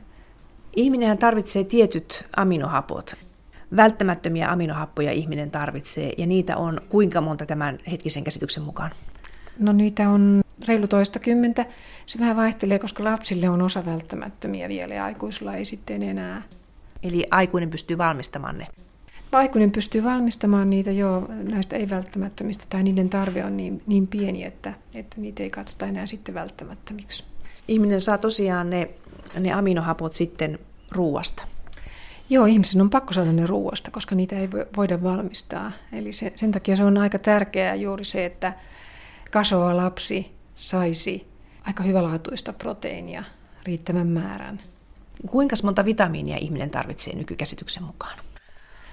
[0.76, 3.14] Ihminen tarvitsee tietyt aminohapot.
[3.76, 8.90] Välttämättömiä aminohappoja ihminen tarvitsee, ja niitä on kuinka monta tämän hetkisen käsityksen mukaan?
[9.58, 11.66] No niitä on reilu toista kymmentä.
[12.06, 16.42] Se vähän vaihtelee, koska lapsille on osa välttämättömiä vielä ja aikuisilla ei sitten enää.
[17.02, 18.66] Eli aikuinen pystyy valmistamaan ne?
[19.32, 24.74] aikuinen pystyy valmistamaan niitä jo näistä ei-välttämättömistä tai niiden tarve on niin, niin pieni, että,
[24.94, 27.24] että niitä ei katsota enää sitten välttämättömiksi.
[27.68, 28.90] Ihminen saa tosiaan ne,
[29.40, 30.58] ne aminohapot sitten
[30.90, 31.42] ruuasta.
[32.30, 35.72] Joo, ihmisen on pakko saada ne ruuasta, koska niitä ei voida valmistaa.
[35.92, 38.52] Eli se, sen takia se on aika tärkeää juuri se, että
[39.30, 41.28] kasvava lapsi saisi
[41.62, 43.24] aika hyvälaatuista proteiinia
[43.66, 44.60] riittävän määrän.
[45.26, 48.18] Kuinka monta vitamiinia ihminen tarvitsee nykykäsityksen mukaan?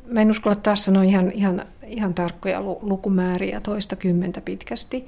[0.06, 5.08] Mä en uskalla taas sanoa ihan, ihan, ihan tarkkoja lukumääriä toista kymmentä pitkästi,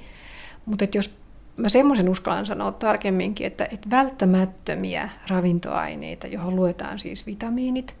[0.66, 1.14] mutta jos
[1.56, 7.96] mä semmoisen uskallan sanoa tarkemminkin, että, että välttämättömiä ravintoaineita, johon luetaan siis vitamiinit,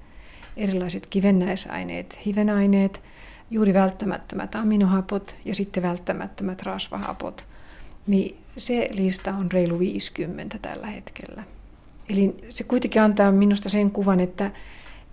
[0.56, 3.02] erilaiset kivennäisaineet, hivenaineet,
[3.50, 7.46] juuri välttämättömät aminohapot ja sitten välttämättömät rasvahapot,
[8.06, 11.44] niin se lista on reilu 50 tällä hetkellä.
[12.08, 14.50] Eli se kuitenkin antaa minusta sen kuvan, että,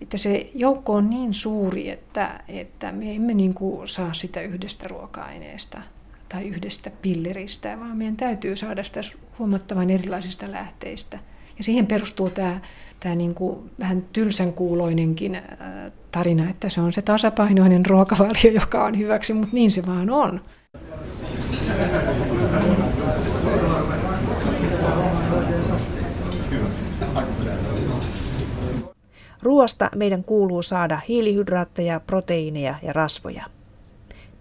[0.02, 4.88] että se joukko on niin suuri, että, että me emme niin kuin saa sitä yhdestä
[4.88, 5.82] ruoka-aineesta
[6.30, 9.02] tai yhdestä pilleristä, vaan meidän täytyy saada sitä
[9.40, 11.20] huomattavan erilaisista lähteistä.
[11.58, 12.60] Ja siihen perustuu tämä,
[13.00, 15.44] tämä niin kuin vähän tylsän kuuloinenkin äh,
[16.12, 20.42] tarina, että se on se tasapainoinen ruokavalio, joka on hyväksi, mutta niin se vaan on.
[29.44, 33.46] Ruoasta meidän kuuluu saada hiilihydraatteja, proteiineja ja rasvoja.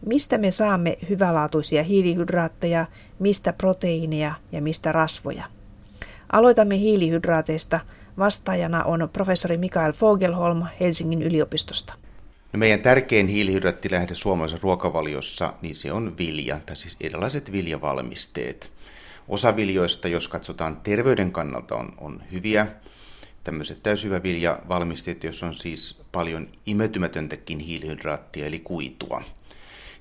[0.07, 2.87] Mistä me saamme hyvälaatuisia hiilihydraatteja,
[3.19, 5.45] mistä proteiineja ja mistä rasvoja?
[6.33, 7.81] Aloitamme hiilihydraateista.
[8.19, 11.95] Vastaajana on professori Mikael Fogelholm Helsingin yliopistosta.
[12.53, 18.73] No meidän tärkein hiilihydraattilähde suomalaisessa ruokavaliossa, niin se on vilja, tai siis erilaiset viljavalmisteet.
[19.29, 22.67] Osa viljoista, jos katsotaan terveyden kannalta, on, on hyviä.
[23.43, 29.23] Tämmöiset täysjyväviljavalmisteet, jos on siis paljon imetymätöntäkin hiilihydraattia, eli kuitua.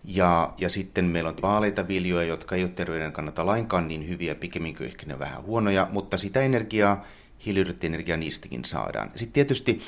[0.05, 4.35] Ja, ja sitten meillä on vaaleita viljoja, jotka ei ole terveyden kannalta lainkaan niin hyviä,
[4.35, 7.05] pikemminkin ehkä ne vähän huonoja, mutta sitä energiaa,
[7.45, 9.11] hiilihydraattienergiaa niistäkin saadaan.
[9.15, 9.81] Sitten tietysti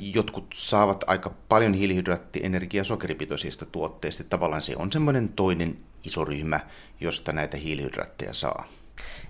[0.00, 4.24] jotkut saavat aika paljon hiilihydraattienergiaa sokeripitoisista tuotteista.
[4.24, 5.76] Tavallaan se on semmoinen toinen
[6.06, 6.60] iso ryhmä,
[7.00, 8.68] josta näitä hiilihydraatteja saa.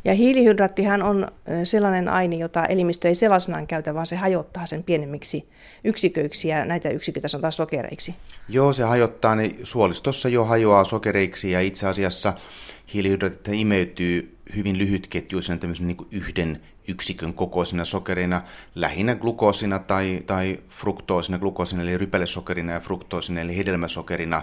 [0.05, 1.29] Ja hiilihydraattihan on
[1.65, 5.49] sellainen aine, jota elimistö ei sellaisenaan käytä, vaan se hajottaa sen pienemmiksi
[5.85, 8.15] yksiköiksi ja näitä yksiköitä sanotaan sokereiksi.
[8.49, 12.33] Joo, se hajottaa ne suolistossa jo hajoaa sokereiksi ja itse asiassa
[12.95, 18.43] hiilihydraatit imeytyy hyvin lyhytketjuisena tämmöisen niin yhden yksikön kokoisina sokerina,
[18.75, 24.43] lähinnä glukoosina tai, tai fruktoosina, glukoosina eli rypälesokerina ja fruktoosina eli hedelmäsokerina.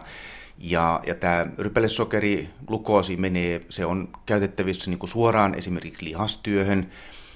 [0.60, 6.92] Ja, ja tämä rypälesokeri, glukoosi menee, se on käytettävissä niin suoraan esimerkiksi lihastyöhön,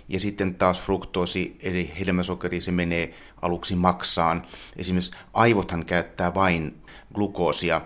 [0.10, 4.42] ja sitten taas fruktoosi eli hedelmäsokeri, se menee aluksi maksaan.
[4.78, 6.82] Esimerkiksi aivothan käyttää vain
[7.14, 7.82] glukoosia,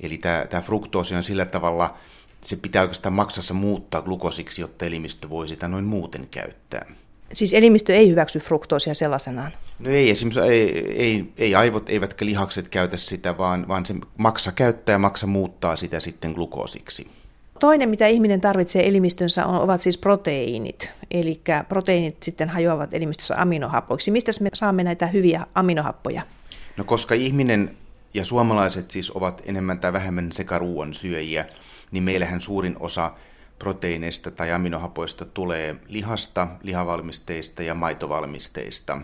[0.00, 1.96] eli tämä, tämä fruktoosi on sillä tavalla,
[2.44, 6.92] se pitää oikeastaan maksassa muuttaa glukosiksi, jotta elimistö voi sitä noin muuten käyttää.
[7.32, 9.52] Siis elimistö ei hyväksy fruktoosia sellaisenaan?
[9.78, 14.52] No ei, esimerkiksi ei, ei, ei aivot eivätkä lihakset käytä sitä, vaan, vaan se maksa
[14.52, 17.06] käyttää ja maksa muuttaa sitä sitten glukoosiksi.
[17.60, 20.90] Toinen, mitä ihminen tarvitsee elimistönsä, on, ovat siis proteiinit.
[21.10, 24.10] Eli proteiinit sitten hajoavat elimistössä aminohappoiksi.
[24.10, 26.22] Mistä me saamme näitä hyviä aminohappoja?
[26.76, 27.76] No koska ihminen
[28.14, 31.46] ja suomalaiset siis ovat enemmän tai vähemmän sekä ruoan syöjiä,
[31.92, 33.14] niin meillähän suurin osa
[33.58, 38.98] proteiineista tai aminohapoista tulee lihasta, lihavalmisteista ja maitovalmisteista.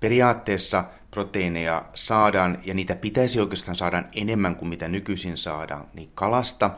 [0.00, 6.70] Periaatteessa proteiineja saadaan, ja niitä pitäisi oikeastaan saada enemmän kuin mitä nykyisin saadaan, niin kalasta.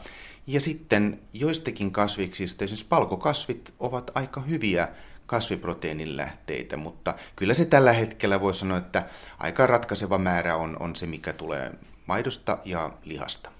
[0.46, 4.88] Ja sitten joistakin kasviksista, esimerkiksi palkokasvit, ovat aika hyviä
[5.26, 9.04] kasviproteiinin lähteitä, mutta kyllä se tällä hetkellä voi sanoa, että
[9.38, 11.72] aika ratkaiseva määrä on, on se, mikä tulee
[12.06, 13.50] maidosta ja lihasta.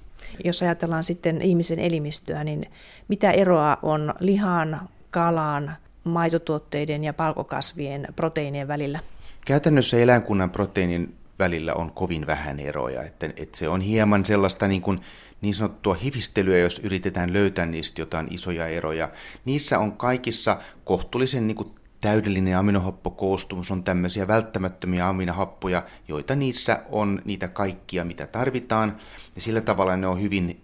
[0.45, 2.71] Jos ajatellaan sitten ihmisen elimistöä, niin
[3.09, 9.01] mitä eroa on lihan, kalan, maitotuotteiden ja palkokasvien proteiinien välillä?
[9.47, 13.03] Käytännössä eläinkunnan proteiinin välillä on kovin vähän eroja.
[13.03, 15.01] Että, että se on hieman sellaista niin, kuin,
[15.41, 19.11] niin sanottua hifistelyä, jos yritetään löytää niistä jotain isoja eroja.
[19.45, 27.23] Niissä on kaikissa kohtuullisen niin kuin täydellinen aminohappokoostumus on tämmöisiä välttämättömiä aminohappoja, joita niissä on
[27.25, 28.97] niitä kaikkia, mitä tarvitaan,
[29.35, 30.61] ja sillä tavalla ne on hyvin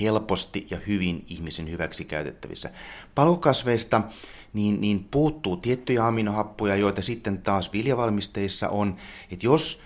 [0.00, 2.70] helposti ja hyvin ihmisen hyväksi käytettävissä.
[3.14, 4.02] Palokasveista
[4.52, 8.96] niin, niin puuttuu tiettyjä aminohappoja, joita sitten taas viljavalmisteissa on,
[9.30, 9.82] että jos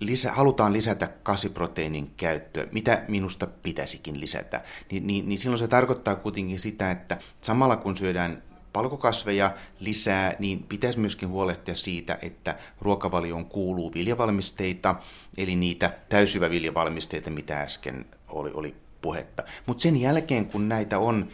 [0.00, 6.14] lisä, halutaan lisätä kasviproteiinin käyttöä, mitä minusta pitäisikin lisätä, niin, niin, niin silloin se tarkoittaa
[6.14, 8.42] kuitenkin sitä, että samalla kun syödään
[8.72, 14.94] palkokasveja lisää, niin pitäisi myöskin huolehtia siitä, että ruokavalioon kuuluu viljavalmisteita,
[15.36, 19.42] eli niitä täysyväviljavalmisteita, mitä äsken oli, oli puhetta.
[19.66, 21.28] Mutta sen jälkeen, kun näitä on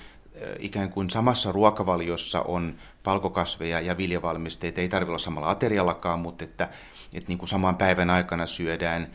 [0.59, 6.69] ikään kuin samassa ruokavaliossa on palkokasveja ja viljavalmisteita, ei tarvitse olla samalla ateriallakaan, mutta että,
[7.15, 9.13] että niin kuin saman päivän aikana syödään,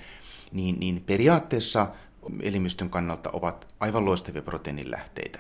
[0.51, 1.88] niin, niin periaatteessa
[2.41, 5.39] elimistön kannalta ovat aivan loistavia proteiinilähteitä.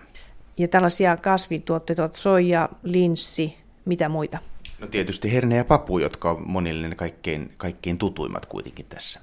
[0.57, 4.37] Ja tällaisia kasvituotteita ovat soija, linssi, mitä muita?
[4.81, 9.19] No tietysti herne ja papu, jotka on monille ne kaikkein, kaikkein tutuimmat kuitenkin tässä.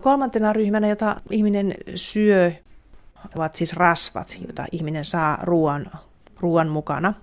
[0.00, 2.52] Kolmantena ryhmänä, jota ihminen syö,
[3.36, 5.90] ovat siis rasvat, joita ihminen saa ruoan,
[6.40, 7.14] ruoan mukana.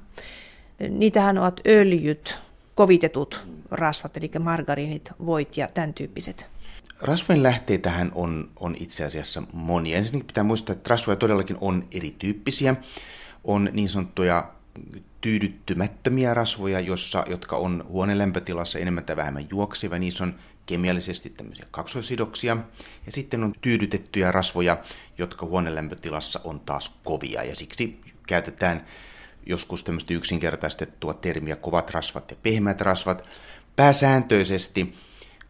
[0.90, 2.38] Niitähän ovat öljyt,
[2.76, 6.48] kovitetut rasvat, eli margariinit, voit ja tämän tyyppiset?
[7.02, 9.98] Rasvojen lähteitähän on, on itse asiassa monia.
[9.98, 12.76] Ensinnäkin pitää muistaa, että rasvoja todellakin on erityyppisiä.
[13.44, 14.52] On niin sanottuja
[15.22, 20.00] tyydyttymättömiä rasvoja, jossa, jotka on huoneen lämpötilassa enemmän tai vähemmän juoksiva.
[20.00, 22.58] Niissä on kemiallisesti tämmöisiä kaksoisidoksia.
[23.06, 24.78] Ja sitten on tyydytettyjä rasvoja,
[25.18, 27.44] jotka huoneen lämpötilassa on taas kovia.
[27.44, 28.86] Ja siksi käytetään
[29.46, 33.26] joskus tämmöistä yksinkertaistettua termiä kovat rasvat ja pehmeät rasvat.
[33.78, 34.98] Pääsääntöisesti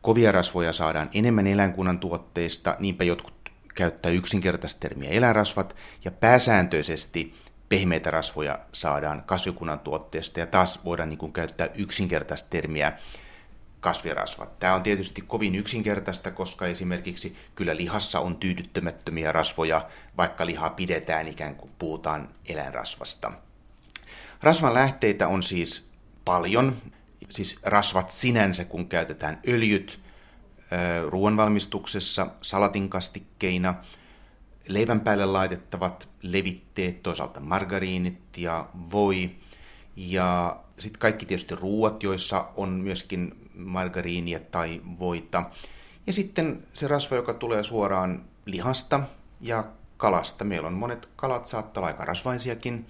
[0.02, 5.76] kovia rasvoja saadaan enemmän eläinkunnan tuotteista, niinpä jotkut käyttää yksinkertaista termiä eläinrasvat,
[6.06, 7.36] ja pääsääntöisesti
[7.70, 12.94] pehmeitä rasvoja saadaan kasvikunnan tuotteesta, ja taas voidaan niin kuin käyttää yksinkertaista termiä
[13.80, 14.60] kasvirasvat.
[14.60, 21.28] Tämä on tietysti kovin yksinkertaista, koska esimerkiksi kyllä lihassa on tyydyttämättömiä rasvoja, vaikka lihaa pidetään
[21.28, 23.32] ikään kuin puhutaan eläinrasvasta.
[24.44, 25.90] Rasvan lähteitä on siis
[26.26, 26.82] paljon,
[27.30, 30.00] siis rasvat sinänsä, kun käytetään öljyt
[31.10, 33.76] ruoanvalmistuksessa, salatinkastikkeina,
[34.68, 39.32] leivän päälle laitettavat levitteet, toisaalta margariinit ja voi,
[39.96, 45.44] ja sitten kaikki tietysti ruuat, joissa on myöskin margariinia tai voita.
[46.08, 49.00] Ja sitten se rasva, joka tulee suoraan lihasta
[49.42, 49.64] ja
[49.98, 50.46] kalasta.
[50.46, 52.88] Meillä on monet kalat, saattaa olla aika rasvaisiakin.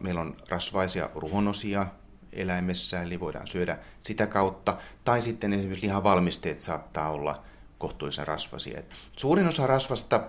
[0.00, 1.86] Meillä on rasvaisia ruhonosia
[2.32, 4.78] eläimessä, eli voidaan syödä sitä kautta.
[5.04, 7.42] Tai sitten esimerkiksi lihavalmisteet saattaa olla
[7.78, 8.82] kohtuullisen rasvaisia.
[9.16, 10.20] Suurin osa rasvasta,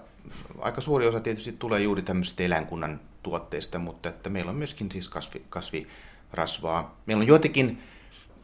[0.60, 5.10] aika suuri osa tietysti tulee juuri tämmöisistä eläinkunnan tuotteista, mutta että meillä on myöskin siis
[5.10, 7.02] kasvi, kasvirasvaa.
[7.06, 7.84] Meillä on joitakin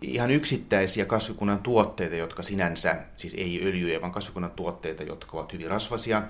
[0.02, 5.68] ihan yksittäisiä kasvikunnan tuotteita, jotka sinänsä, siis ei öljyjä, vaan kasvikunnan tuotteita, jotka ovat hyvin
[5.68, 6.24] rasvasia.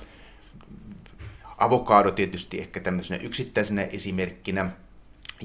[1.58, 4.70] Avokaado tietysti ehkä tämmöisenä yksittäisenä esimerkkinä.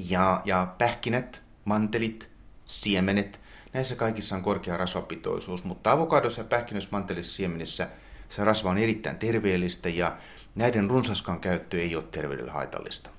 [0.08, 2.30] Ja, ja pähkinät, mantelit,
[2.64, 3.40] siemenet,
[3.72, 7.88] näissä kaikissa on korkea rasvapitoisuus, mutta avokadossa ja pähkinöissä, mantelissa, siemenissä
[8.28, 10.16] se rasva on erittäin terveellistä ja
[10.54, 13.10] näiden runsaskaan käyttö ei ole terveydelle haitallista.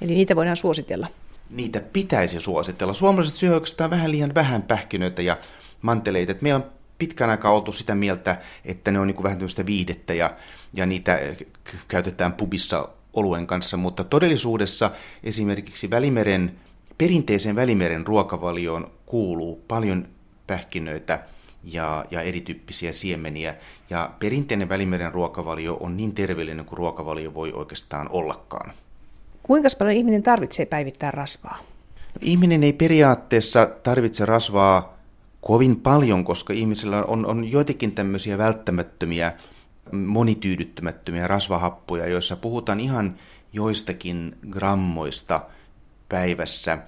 [0.00, 1.08] Eli niitä voidaan suositella?
[1.50, 2.94] Niitä pitäisi suositella.
[2.94, 5.38] Suomalaiset syövät oikeastaan vähän liian vähän pähkinöitä ja
[5.82, 6.34] manteleita.
[6.40, 10.14] Meillä on pitkän aikaa oltu sitä mieltä, että ne on niin kuin vähän tämmöistä viihdettä
[10.14, 10.36] ja,
[10.72, 11.18] ja niitä
[11.88, 14.90] käytetään pubissa oluen kanssa, mutta todellisuudessa
[15.22, 16.58] esimerkiksi Välimeren,
[17.02, 20.08] perinteisen Välimeren ruokavalioon kuuluu paljon
[20.46, 21.18] pähkinöitä
[21.64, 23.54] ja, ja erityyppisiä siemeniä.
[23.90, 28.72] Ja perinteinen Välimeren ruokavalio on niin terveellinen kuin ruokavalio voi oikeastaan ollakaan.
[29.42, 31.58] Kuinka paljon ihminen tarvitsee päivittää rasvaa?
[32.14, 34.98] No, ihminen ei periaatteessa tarvitse rasvaa
[35.40, 39.32] kovin paljon, koska ihmisellä on, on joitakin tämmöisiä välttämättömiä,
[39.92, 43.18] monityydyttämättömiä rasvahappoja, joissa puhutaan ihan
[43.52, 45.40] joistakin grammoista
[46.12, 46.78] päivässä.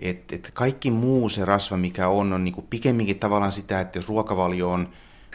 [0.00, 4.08] Et, et kaikki muu se rasva, mikä on, on niinku pikemminkin tavallaan sitä, että jos
[4.08, 4.88] ruokavalio on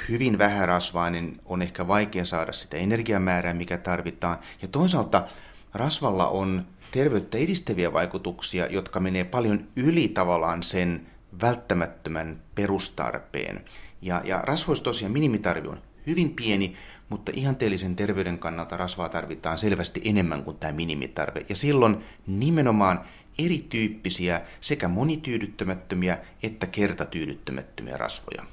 [0.10, 4.38] hyvin vähärasvainen, on ehkä vaikea saada sitä energiamäärää, mikä tarvitaan.
[4.62, 5.28] Ja toisaalta
[5.74, 11.08] rasvalla on terveyttä edistäviä vaikutuksia, jotka menee paljon yli tavallaan sen
[11.42, 13.66] välttämättömän perustarpeen.
[14.02, 16.74] Ja, ja rasvoissa tosiaan minimitarve on hyvin pieni,
[17.10, 21.46] mutta ihanteellisen terveyden kannalta rasvaa tarvitaan selvästi enemmän kuin tämä minimitarve.
[21.50, 23.06] Ja silloin nimenomaan
[23.40, 28.44] erityyppisiä sekä monityydyttämättömiä että kertatyydyttämättömiä rasvoja.